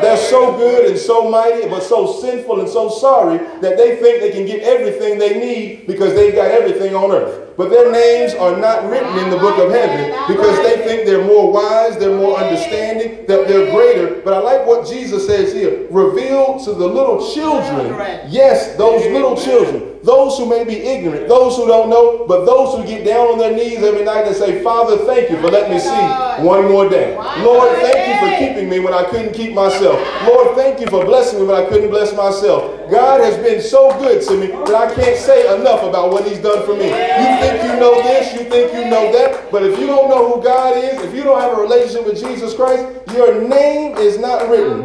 They're 0.00 0.16
so 0.16 0.56
good 0.56 0.88
and 0.88 0.98
so 0.98 1.28
mighty, 1.28 1.68
but 1.68 1.82
so 1.82 2.20
sinful 2.20 2.60
and 2.60 2.68
so 2.68 2.88
sorry 2.88 3.38
that 3.60 3.76
they 3.76 3.96
think 3.96 4.20
they 4.20 4.30
can 4.30 4.46
get 4.46 4.62
everything 4.62 5.18
they 5.18 5.38
need 5.38 5.86
because 5.86 6.14
they've 6.14 6.34
got 6.34 6.50
everything 6.50 6.94
on 6.94 7.10
earth. 7.10 7.49
But 7.60 7.68
their 7.68 7.92
names 7.92 8.32
are 8.32 8.56
not 8.56 8.88
written 8.88 9.18
in 9.18 9.28
the 9.28 9.36
book 9.36 9.58
of 9.58 9.70
heaven 9.70 10.16
because 10.26 10.56
they 10.64 10.82
think 10.82 11.04
they're 11.04 11.22
more 11.22 11.52
wise, 11.52 11.98
they're 11.98 12.16
more 12.16 12.38
understanding, 12.38 13.26
that 13.26 13.48
they're 13.48 13.70
greater. 13.70 14.22
But 14.22 14.32
I 14.32 14.38
like 14.38 14.66
what 14.66 14.88
Jesus 14.88 15.26
says 15.26 15.52
here 15.52 15.86
revealed 15.90 16.64
to 16.64 16.72
the 16.72 16.86
little 16.86 17.34
children. 17.34 17.90
Yes, 18.30 18.76
those 18.76 19.04
little 19.12 19.36
children, 19.36 19.89
those 20.02 20.38
who 20.38 20.46
may 20.46 20.64
be 20.64 20.76
ignorant, 20.76 21.28
those 21.28 21.56
who 21.56 21.66
don't 21.66 21.90
know, 21.90 22.24
but 22.26 22.44
those 22.44 22.76
who 22.76 22.86
get 22.86 23.04
down 23.04 23.28
on 23.28 23.38
their 23.38 23.54
knees 23.54 23.82
every 23.82 24.04
night 24.04 24.26
and 24.26 24.34
say, 24.34 24.62
Father, 24.62 24.96
thank 25.04 25.30
you 25.30 25.36
for 25.40 25.50
letting 25.50 25.72
me 25.72 25.78
see 25.78 26.44
one 26.44 26.68
more 26.70 26.88
day. 26.88 27.14
Lord, 27.44 27.76
thank 27.80 28.08
you 28.08 28.16
for 28.20 28.38
keeping 28.38 28.68
me 28.68 28.80
when 28.80 28.94
I 28.94 29.04
couldn't 29.04 29.34
keep 29.34 29.54
myself. 29.54 30.00
Lord, 30.26 30.56
thank 30.56 30.80
you 30.80 30.86
for 30.86 31.04
blessing 31.04 31.40
me 31.40 31.46
when 31.46 31.56
I 31.56 31.68
couldn't 31.68 31.90
bless 31.90 32.14
myself. 32.16 32.90
God 32.90 33.20
has 33.20 33.36
been 33.36 33.60
so 33.60 33.90
good 33.98 34.22
to 34.26 34.36
me 34.36 34.46
that 34.48 34.74
I 34.74 34.94
can't 34.94 35.18
say 35.18 35.54
enough 35.60 35.82
about 35.82 36.10
what 36.10 36.26
He's 36.26 36.38
done 36.38 36.64
for 36.64 36.74
me. 36.74 36.86
You 36.86 37.30
think 37.40 37.62
you 37.62 37.78
know 37.78 38.02
this, 38.02 38.32
you 38.32 38.48
think 38.48 38.72
you 38.72 38.90
know 38.90 39.12
that, 39.12 39.50
but 39.52 39.62
if 39.62 39.78
you 39.78 39.86
don't 39.86 40.08
know 40.08 40.34
who 40.34 40.42
God 40.42 40.76
is, 40.76 41.02
if 41.02 41.14
you 41.14 41.22
don't 41.22 41.40
have 41.40 41.58
a 41.58 41.60
relationship 41.60 42.06
with 42.06 42.20
Jesus 42.20 42.54
Christ, 42.54 42.86
your 43.12 43.46
name 43.46 43.96
is 43.96 44.18
not 44.18 44.48
written 44.48 44.84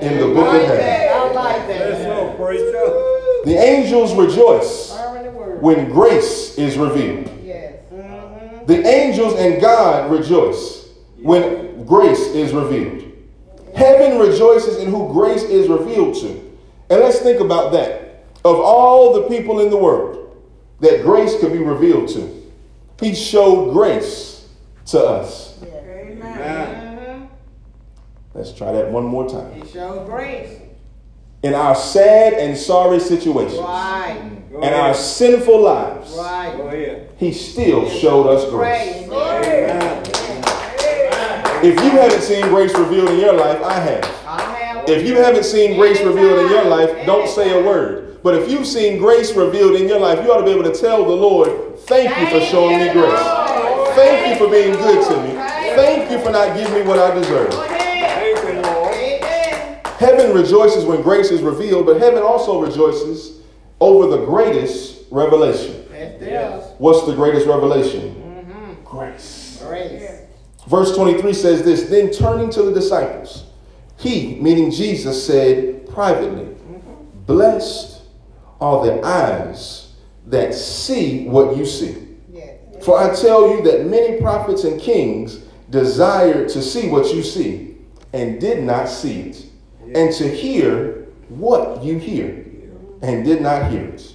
in 0.00 0.18
the 0.18 0.26
book 0.34 0.54
of 0.54 0.62
heaven. 0.62 1.10
I 1.12 1.32
like 1.32 1.68
That's 1.68 1.98
that. 1.98 2.04
so 2.04 2.34
preacher. 2.36 3.09
The 3.44 3.56
angels 3.56 4.14
rejoice 4.14 4.92
Learn 4.92 5.24
the 5.24 5.30
word. 5.30 5.62
when 5.62 5.90
grace 5.90 6.58
is 6.58 6.76
revealed. 6.76 7.30
Yes. 7.42 7.80
Mm-hmm. 7.92 8.66
The 8.66 8.86
angels 8.86 9.34
and 9.34 9.60
God 9.60 10.10
rejoice 10.10 10.88
when 11.22 11.84
grace 11.86 12.20
is 12.28 12.52
revealed. 12.52 13.10
Heaven 13.74 14.18
rejoices 14.18 14.78
in 14.78 14.90
who 14.90 15.12
grace 15.12 15.42
is 15.44 15.68
revealed 15.68 16.14
to. 16.16 16.28
And 16.90 17.00
let's 17.00 17.20
think 17.20 17.40
about 17.40 17.72
that. 17.72 18.24
Of 18.44 18.58
all 18.58 19.14
the 19.14 19.28
people 19.28 19.60
in 19.60 19.70
the 19.70 19.76
world 19.76 20.36
that 20.80 21.02
grace 21.02 21.38
could 21.40 21.52
be 21.52 21.58
revealed 21.58 22.08
to, 22.10 22.50
He 23.00 23.14
showed 23.14 23.72
grace 23.72 24.48
to 24.86 24.98
us. 24.98 25.62
Amen. 25.62 27.28
Let's 28.34 28.52
try 28.52 28.72
that 28.72 28.90
one 28.90 29.04
more 29.04 29.28
time. 29.28 29.60
He 29.60 29.68
showed 29.68 30.06
grace. 30.06 30.60
In 31.42 31.54
our 31.54 31.74
sad 31.74 32.34
and 32.34 32.56
sorry 32.56 33.00
situations 33.00 33.58
Right. 33.58 34.42
Go 34.52 34.60
and 34.60 34.74
our 34.74 34.94
sinful 34.94 35.60
lives, 35.60 36.14
Right. 36.16 37.08
He 37.16 37.32
still 37.32 37.88
showed 37.88 38.26
us 38.28 38.50
grace. 38.50 39.08
Amen. 39.08 40.02
If 41.62 41.74
you 41.84 41.90
haven't 41.90 42.22
seen 42.22 42.48
grace 42.48 42.74
revealed 42.74 43.10
in 43.10 43.20
your 43.20 43.34
life, 43.34 43.62
I 43.62 43.74
have. 43.74 44.04
I 44.26 44.40
have. 44.40 44.88
If 44.88 45.06
you 45.06 45.16
haven't 45.16 45.44
seen 45.44 45.76
grace 45.76 46.00
revealed 46.00 46.40
in 46.40 46.48
your 46.50 46.64
life, 46.64 47.04
don't 47.04 47.28
say 47.28 47.58
a 47.58 47.62
word. 47.62 48.18
But 48.22 48.34
if 48.34 48.50
you've 48.50 48.66
seen 48.66 48.98
grace 48.98 49.34
revealed 49.34 49.76
in 49.76 49.86
your 49.88 49.98
life, 50.00 50.24
you 50.24 50.32
ought 50.32 50.38
to 50.38 50.44
be 50.44 50.52
able 50.52 50.64
to 50.64 50.74
tell 50.78 51.04
the 51.04 51.14
Lord, 51.14 51.78
thank 51.80 52.08
you 52.18 52.38
for 52.38 52.44
showing 52.46 52.78
me 52.78 52.92
grace. 52.92 53.20
Thank 53.94 54.28
you 54.28 54.44
for 54.46 54.50
being 54.50 54.72
good 54.74 55.06
to 55.08 55.22
me. 55.22 55.34
Thank 55.76 56.10
you 56.10 56.18
for 56.20 56.30
not 56.30 56.56
giving 56.56 56.72
me 56.74 56.82
what 56.82 56.98
I 56.98 57.14
deserve. 57.14 57.50
Go 57.50 57.62
ahead. 57.62 58.36
Thank 58.42 58.54
you, 58.54 58.62
Lord. 58.62 58.94
Amen. 58.94 59.80
Heaven 60.00 60.32
rejoices 60.34 60.86
when 60.86 61.02
grace 61.02 61.30
is 61.30 61.42
revealed, 61.42 61.84
but 61.84 62.00
heaven 62.00 62.22
also 62.22 62.58
rejoices 62.58 63.42
over 63.80 64.06
the 64.06 64.24
greatest 64.24 65.04
revelation. 65.10 65.84
Yes. 65.92 66.72
What's 66.78 67.04
the 67.04 67.14
greatest 67.14 67.46
revelation? 67.46 68.14
Mm-hmm. 68.14 68.82
Grace. 68.82 69.62
Grace. 69.62 70.22
Verse 70.66 70.96
23 70.96 71.34
says 71.34 71.62
this 71.64 71.90
Then 71.90 72.10
turning 72.10 72.48
to 72.48 72.62
the 72.62 72.72
disciples, 72.72 73.44
he, 73.98 74.36
meaning 74.36 74.70
Jesus, 74.70 75.26
said 75.26 75.86
privately, 75.90 76.44
mm-hmm. 76.44 77.24
Blessed 77.26 78.00
are 78.58 78.86
the 78.86 79.02
eyes 79.02 79.92
that 80.28 80.54
see 80.54 81.26
what 81.28 81.58
you 81.58 81.66
see. 81.66 82.16
Yes. 82.32 82.58
For 82.86 82.98
I 82.98 83.14
tell 83.14 83.50
you 83.50 83.62
that 83.64 83.84
many 83.84 84.18
prophets 84.18 84.64
and 84.64 84.80
kings 84.80 85.40
desired 85.68 86.48
to 86.48 86.62
see 86.62 86.88
what 86.88 87.14
you 87.14 87.22
see 87.22 87.76
and 88.14 88.40
did 88.40 88.64
not 88.64 88.88
see 88.88 89.20
it, 89.20 89.49
and 89.94 90.12
to 90.14 90.28
hear 90.28 91.06
what 91.28 91.82
you 91.82 91.98
hear 91.98 92.46
and 93.02 93.24
did 93.24 93.40
not 93.40 93.70
hear 93.70 93.84
it. 93.84 94.14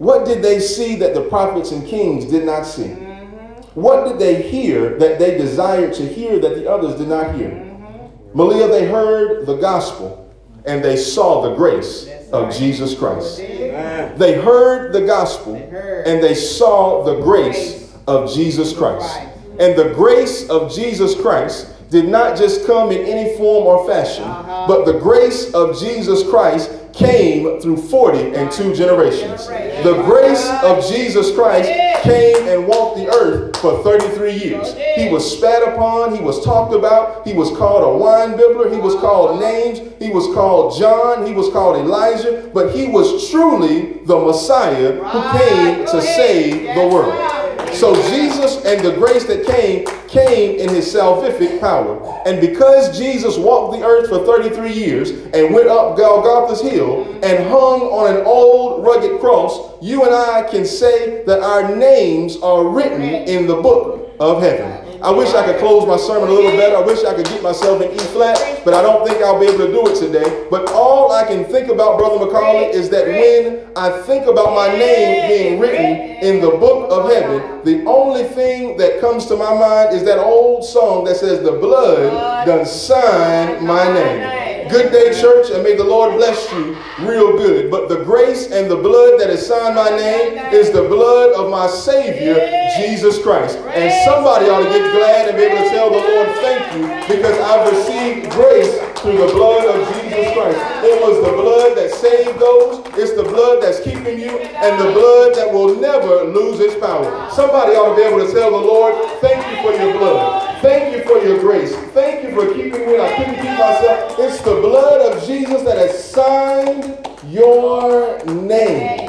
What 0.00 0.24
did 0.24 0.42
they 0.42 0.60
see 0.60 0.96
that 0.96 1.12
the 1.12 1.20
prophets 1.20 1.72
and 1.72 1.86
kings 1.86 2.24
did 2.24 2.46
not 2.46 2.64
see? 2.64 2.84
Mm-hmm. 2.84 3.78
What 3.78 4.08
did 4.08 4.18
they 4.18 4.40
hear 4.40 4.98
that 4.98 5.18
they 5.18 5.36
desired 5.36 5.92
to 5.94 6.08
hear 6.08 6.38
that 6.38 6.54
the 6.54 6.70
others 6.70 6.98
did 6.98 7.08
not 7.08 7.34
hear? 7.34 7.50
Mm-hmm. 7.50 8.38
Malia, 8.38 8.66
they 8.68 8.88
heard 8.88 9.44
the 9.44 9.56
gospel 9.56 10.34
and 10.64 10.82
they 10.82 10.96
saw 10.96 11.42
the 11.42 11.54
grace 11.54 12.08
of 12.32 12.56
Jesus 12.56 12.94
Christ. 12.94 13.40
Amen. 13.40 14.16
They 14.18 14.40
heard 14.40 14.94
the 14.94 15.04
gospel 15.04 15.56
heard. 15.56 16.06
and 16.06 16.22
they 16.22 16.34
saw 16.34 17.04
the 17.04 17.20
grace 17.20 17.94
of 18.06 18.32
Jesus 18.32 18.72
Christ. 18.72 19.18
And 19.58 19.78
the 19.78 19.92
grace 19.94 20.48
of 20.48 20.72
Jesus 20.74 21.14
Christ 21.20 21.74
did 21.90 22.08
not 22.08 22.36
just 22.36 22.66
come 22.66 22.90
in 22.92 23.04
any 23.04 23.36
form 23.36 23.66
or 23.66 23.86
fashion, 23.86 24.24
but 24.24 24.84
the 24.84 24.98
grace 24.98 25.52
of 25.54 25.78
Jesus 25.78 26.28
Christ 26.28 26.70
came 26.92 27.60
through 27.60 27.76
40 27.76 28.34
and 28.34 28.50
two 28.50 28.74
generations. 28.74 29.46
The 29.48 30.02
grace 30.04 30.48
of 30.62 30.86
Jesus 30.88 31.34
Christ 31.34 31.68
came 32.02 32.48
and 32.48 32.66
walked 32.66 32.98
the 32.98 33.08
earth 33.08 33.56
for 33.56 33.82
33 33.82 34.32
years. 34.32 34.74
He 34.96 35.08
was 35.08 35.36
spat 35.36 35.62
upon, 35.62 36.14
he 36.14 36.22
was 36.22 36.44
talked 36.44 36.74
about, 36.74 37.26
he 37.26 37.32
was 37.32 37.50
called 37.56 37.82
a 37.84 37.98
wine 37.98 38.38
bibbler, 38.38 38.72
he 38.72 38.78
was 38.78 38.94
called 38.94 39.40
names, 39.40 39.80
he 39.98 40.10
was 40.10 40.26
called 40.34 40.78
John, 40.78 41.26
he 41.26 41.32
was 41.32 41.50
called 41.50 41.76
Elijah, 41.76 42.50
but 42.54 42.74
he 42.74 42.88
was 42.88 43.30
truly 43.30 44.04
the 44.04 44.18
Messiah 44.18 44.92
who 44.92 45.38
came 45.38 45.86
to 45.86 46.02
save 46.02 46.74
the 46.74 46.86
world. 46.86 47.39
So 47.72 47.94
Jesus 48.10 48.64
and 48.64 48.84
the 48.84 48.92
grace 48.92 49.24
that 49.24 49.46
came 49.46 49.86
came 50.08 50.58
in 50.58 50.68
his 50.68 50.92
salvific 50.92 51.60
power. 51.60 52.02
And 52.26 52.40
because 52.40 52.98
Jesus 52.98 53.38
walked 53.38 53.78
the 53.78 53.84
earth 53.84 54.08
for 54.08 54.24
33 54.26 54.72
years 54.72 55.10
and 55.10 55.54
went 55.54 55.68
up 55.68 55.96
Golgotha's 55.96 56.60
hill 56.60 57.04
and 57.22 57.48
hung 57.48 57.82
on 57.82 58.16
an 58.16 58.26
old 58.26 58.84
rugged 58.84 59.20
cross, 59.20 59.74
you 59.80 60.04
and 60.04 60.14
I 60.14 60.42
can 60.50 60.64
say 60.64 61.24
that 61.24 61.40
our 61.42 61.74
names 61.74 62.36
are 62.38 62.68
written 62.68 63.02
in 63.02 63.46
the 63.46 63.56
book 63.56 64.14
of 64.20 64.42
heaven. 64.42 64.79
I 65.02 65.10
wish 65.10 65.32
I 65.32 65.46
could 65.46 65.58
close 65.58 65.86
my 65.86 65.96
sermon 65.96 66.28
a 66.28 66.32
little 66.32 66.50
better. 66.52 66.76
I 66.76 66.80
wish 66.80 67.04
I 67.04 67.14
could 67.14 67.24
get 67.24 67.42
myself 67.42 67.80
in 67.80 67.90
E 67.90 67.98
flat, 68.12 68.62
but 68.66 68.74
I 68.74 68.82
don't 68.82 69.06
think 69.06 69.22
I'll 69.22 69.40
be 69.40 69.46
able 69.46 69.66
to 69.66 69.72
do 69.72 69.86
it 69.88 69.96
today. 69.98 70.46
But 70.50 70.70
all 70.72 71.10
I 71.12 71.24
can 71.24 71.44
think 71.46 71.68
about, 71.68 71.96
Brother 71.98 72.26
McCauley, 72.26 72.70
is 72.70 72.90
that 72.90 73.06
when 73.06 73.66
I 73.76 74.02
think 74.02 74.26
about 74.26 74.54
my 74.54 74.68
name 74.76 75.28
being 75.28 75.58
written 75.58 75.96
in 76.22 76.42
the 76.42 76.50
book 76.50 76.90
of 76.90 77.10
heaven, 77.10 77.64
the 77.64 77.82
only 77.86 78.24
thing 78.24 78.76
that 78.76 79.00
comes 79.00 79.24
to 79.26 79.36
my 79.36 79.54
mind 79.54 79.94
is 79.96 80.04
that 80.04 80.18
old 80.18 80.64
song 80.64 81.04
that 81.04 81.16
says, 81.16 81.42
The 81.42 81.52
blood 81.52 82.46
done 82.46 82.66
signed 82.66 83.66
my 83.66 83.90
name. 83.92 84.39
Good 84.70 84.92
day, 84.92 85.20
church, 85.20 85.50
and 85.50 85.64
may 85.64 85.74
the 85.74 85.82
Lord 85.82 86.14
bless 86.14 86.50
you 86.52 86.76
real 87.00 87.36
good. 87.36 87.72
But 87.72 87.88
the 87.88 88.04
grace 88.04 88.52
and 88.52 88.70
the 88.70 88.76
blood 88.76 89.18
that 89.18 89.28
has 89.28 89.44
signed 89.44 89.74
my 89.74 89.90
name 89.90 90.38
is 90.54 90.70
the 90.70 90.82
blood 90.82 91.32
of 91.32 91.50
my 91.50 91.66
Savior, 91.66 92.36
Jesus 92.76 93.20
Christ. 93.20 93.58
And 93.58 93.90
somebody 94.08 94.48
ought 94.48 94.62
to 94.62 94.68
get 94.68 94.92
glad 94.92 95.28
and 95.28 95.36
be 95.36 95.42
able 95.42 95.56
to 95.58 95.70
tell 95.70 95.90
the 95.90 95.96
Lord, 95.96 96.28
thank 96.38 96.62
you, 96.76 97.12
because 97.12 97.36
I've 97.40 97.66
received 97.72 98.30
grace 98.30 98.78
through 99.00 99.16
the 99.16 99.32
blood 99.32 99.64
of 99.64 99.88
Jesus 99.94 100.32
Christ. 100.34 100.58
It 100.84 101.00
was 101.00 101.24
the 101.24 101.32
blood 101.32 101.76
that 101.78 101.90
saved 101.90 102.38
those, 102.38 102.84
it's 102.98 103.14
the 103.16 103.22
blood 103.22 103.62
that's 103.62 103.80
keeping 103.80 104.20
you, 104.20 104.28
and 104.38 104.78
the 104.78 104.92
blood 104.92 105.34
that 105.36 105.50
will 105.50 105.80
never 105.80 106.24
lose 106.24 106.60
its 106.60 106.78
power. 106.78 107.30
Somebody 107.30 107.76
ought 107.76 107.90
to 107.90 107.96
be 107.96 108.02
able 108.02 108.26
to 108.26 108.30
tell 108.32 108.50
the 108.50 108.58
Lord, 108.58 108.94
thank 109.20 109.40
you 109.50 109.62
for 109.62 109.76
your 109.82 109.96
blood. 109.96 110.60
Thank 110.60 110.94
you 110.94 111.02
for 111.04 111.24
your 111.26 111.38
grace. 111.40 111.74
Thank 111.92 112.24
you 112.24 112.34
for 112.34 112.52
keeping 112.52 112.86
me 112.86 113.00
I 113.00 113.16
couldn't 113.16 113.36
keep 113.36 113.44
myself. 113.44 114.18
It's 114.18 114.42
the 114.42 114.60
blood 114.60 115.12
of 115.12 115.26
Jesus 115.26 115.62
that 115.62 115.78
has 115.78 116.04
signed 116.04 117.08
your 117.28 118.22
name. 118.26 119.08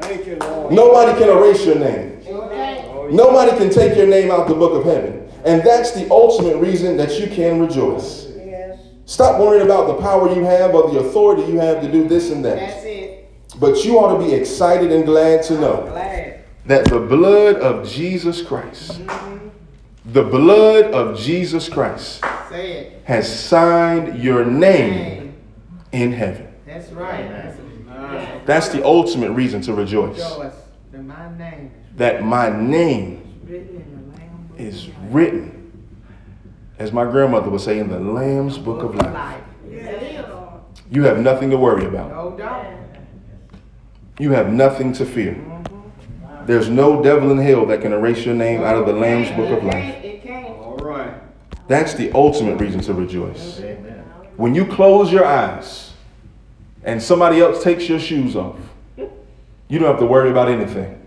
Thank 0.00 0.26
you, 0.26 0.36
Lord. 0.40 0.72
Nobody 0.72 1.16
can 1.16 1.28
erase 1.28 1.64
your 1.64 1.78
name. 1.78 2.18
Nobody 3.14 3.56
can 3.56 3.70
take 3.70 3.96
your 3.96 4.08
name 4.08 4.32
out 4.32 4.48
the 4.48 4.54
book 4.54 4.72
of 4.72 4.84
heaven. 4.84 5.28
And 5.44 5.62
that's 5.62 5.92
the 5.92 6.10
ultimate 6.10 6.56
reason 6.56 6.96
that 6.96 7.20
you 7.20 7.28
can 7.28 7.60
rejoice. 7.60 8.31
Stop 9.04 9.40
worrying 9.40 9.64
about 9.64 9.86
the 9.88 9.94
power 9.94 10.34
you 10.34 10.44
have 10.44 10.74
or 10.74 10.90
the 10.90 11.00
authority 11.00 11.42
you 11.42 11.58
have 11.58 11.82
to 11.82 11.90
do 11.90 12.08
this 12.08 12.30
and 12.30 12.44
that. 12.44 12.56
That's 12.56 12.84
it. 12.84 13.30
But 13.58 13.84
you 13.84 13.98
ought 13.98 14.18
to 14.18 14.24
be 14.24 14.32
excited 14.32 14.90
and 14.92 15.04
glad 15.04 15.42
to 15.44 15.54
know 15.54 15.82
Glad. 15.82 16.44
that 16.66 16.86
the 16.86 17.00
blood 17.00 17.56
of 17.56 17.88
Jesus 17.88 18.40
Christ, 18.40 19.00
mm-hmm. 19.00 19.48
the 20.06 20.22
blood 20.22 20.86
of 20.86 21.18
Jesus 21.18 21.68
Christ 21.68 22.24
Say 22.48 22.72
it. 22.72 23.02
has 23.04 23.28
signed 23.30 24.22
your 24.22 24.44
name 24.44 25.34
in 25.92 26.12
heaven. 26.12 26.48
That's 26.66 26.90
right. 26.92 27.28
That's. 27.28 27.58
That's 28.44 28.68
the 28.68 28.84
ultimate 28.84 29.32
reason 29.32 29.60
to 29.62 29.74
rejoice. 29.74 30.18
Rejoice. 30.18 30.54
That 30.90 31.04
my 31.04 31.38
name 31.38 31.70
That 31.96 32.24
my 32.24 32.50
name 32.50 33.40
is 33.46 33.50
written 33.50 33.76
in 33.76 34.10
the 34.10 34.18
Lamb 34.18 34.46
Book 34.48 34.60
is 34.60 34.88
written, 35.10 35.86
as 36.82 36.92
my 36.92 37.04
grandmother 37.04 37.48
would 37.48 37.60
say, 37.60 37.78
in 37.78 37.88
the 37.88 38.00
Lamb's 38.00 38.58
book 38.58 38.82
of 38.82 38.96
life. 38.96 39.40
You 40.90 41.04
have 41.04 41.20
nothing 41.20 41.48
to 41.50 41.56
worry 41.56 41.86
about. 41.86 42.10
No 42.10 42.36
doubt. 42.36 42.66
You 44.18 44.32
have 44.32 44.52
nothing 44.52 44.92
to 44.94 45.06
fear. 45.06 45.40
There's 46.44 46.68
no 46.68 47.00
devil 47.02 47.30
in 47.30 47.38
hell 47.38 47.64
that 47.66 47.82
can 47.82 47.92
erase 47.92 48.26
your 48.26 48.34
name 48.34 48.62
out 48.62 48.76
of 48.76 48.86
the 48.86 48.92
Lamb's 48.92 49.30
book 49.30 49.56
of 49.56 49.64
life. 49.64 50.04
It 50.04 50.22
can't. 50.24 50.48
All 50.58 50.76
right. 50.76 51.14
That's 51.68 51.94
the 51.94 52.10
ultimate 52.12 52.56
reason 52.60 52.80
to 52.80 52.94
rejoice. 52.94 53.62
When 54.36 54.54
you 54.54 54.66
close 54.66 55.12
your 55.12 55.24
eyes 55.24 55.92
and 56.82 57.00
somebody 57.00 57.40
else 57.40 57.62
takes 57.62 57.88
your 57.88 58.00
shoes 58.00 58.34
off, 58.34 58.58
you 58.96 59.78
don't 59.78 59.88
have 59.88 60.00
to 60.00 60.06
worry 60.06 60.30
about 60.30 60.48
anything. 60.48 60.98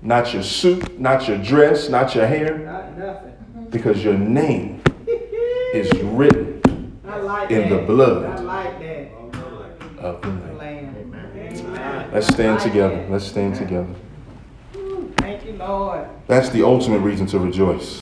Not 0.00 0.32
your 0.32 0.44
suit, 0.44 1.00
not 1.00 1.26
your 1.26 1.38
dress, 1.38 1.88
not 1.88 2.14
your 2.14 2.26
hair, 2.26 2.58
Not 2.58 2.96
nothing. 2.96 3.32
because 3.70 4.04
your 4.04 4.16
name 4.16 4.73
is 5.74 5.90
written 6.02 6.62
like 7.04 7.50
in 7.50 7.68
that. 7.68 7.80
the 7.80 7.82
blood 7.86 8.44
like 8.44 8.78
that. 8.78 9.10
of 9.98 10.22
the 10.22 10.28
Lamb. 10.54 10.94
Amen. 10.96 12.10
Let's 12.12 12.28
stand 12.28 12.60
together. 12.60 13.04
Let's 13.10 13.24
stand 13.24 13.56
together. 13.56 13.92
Thank 15.18 15.44
you, 15.46 15.54
Lord. 15.54 16.06
That's 16.28 16.50
the 16.50 16.62
ultimate 16.62 17.00
reason 17.00 17.26
to 17.28 17.38
rejoice. 17.40 17.92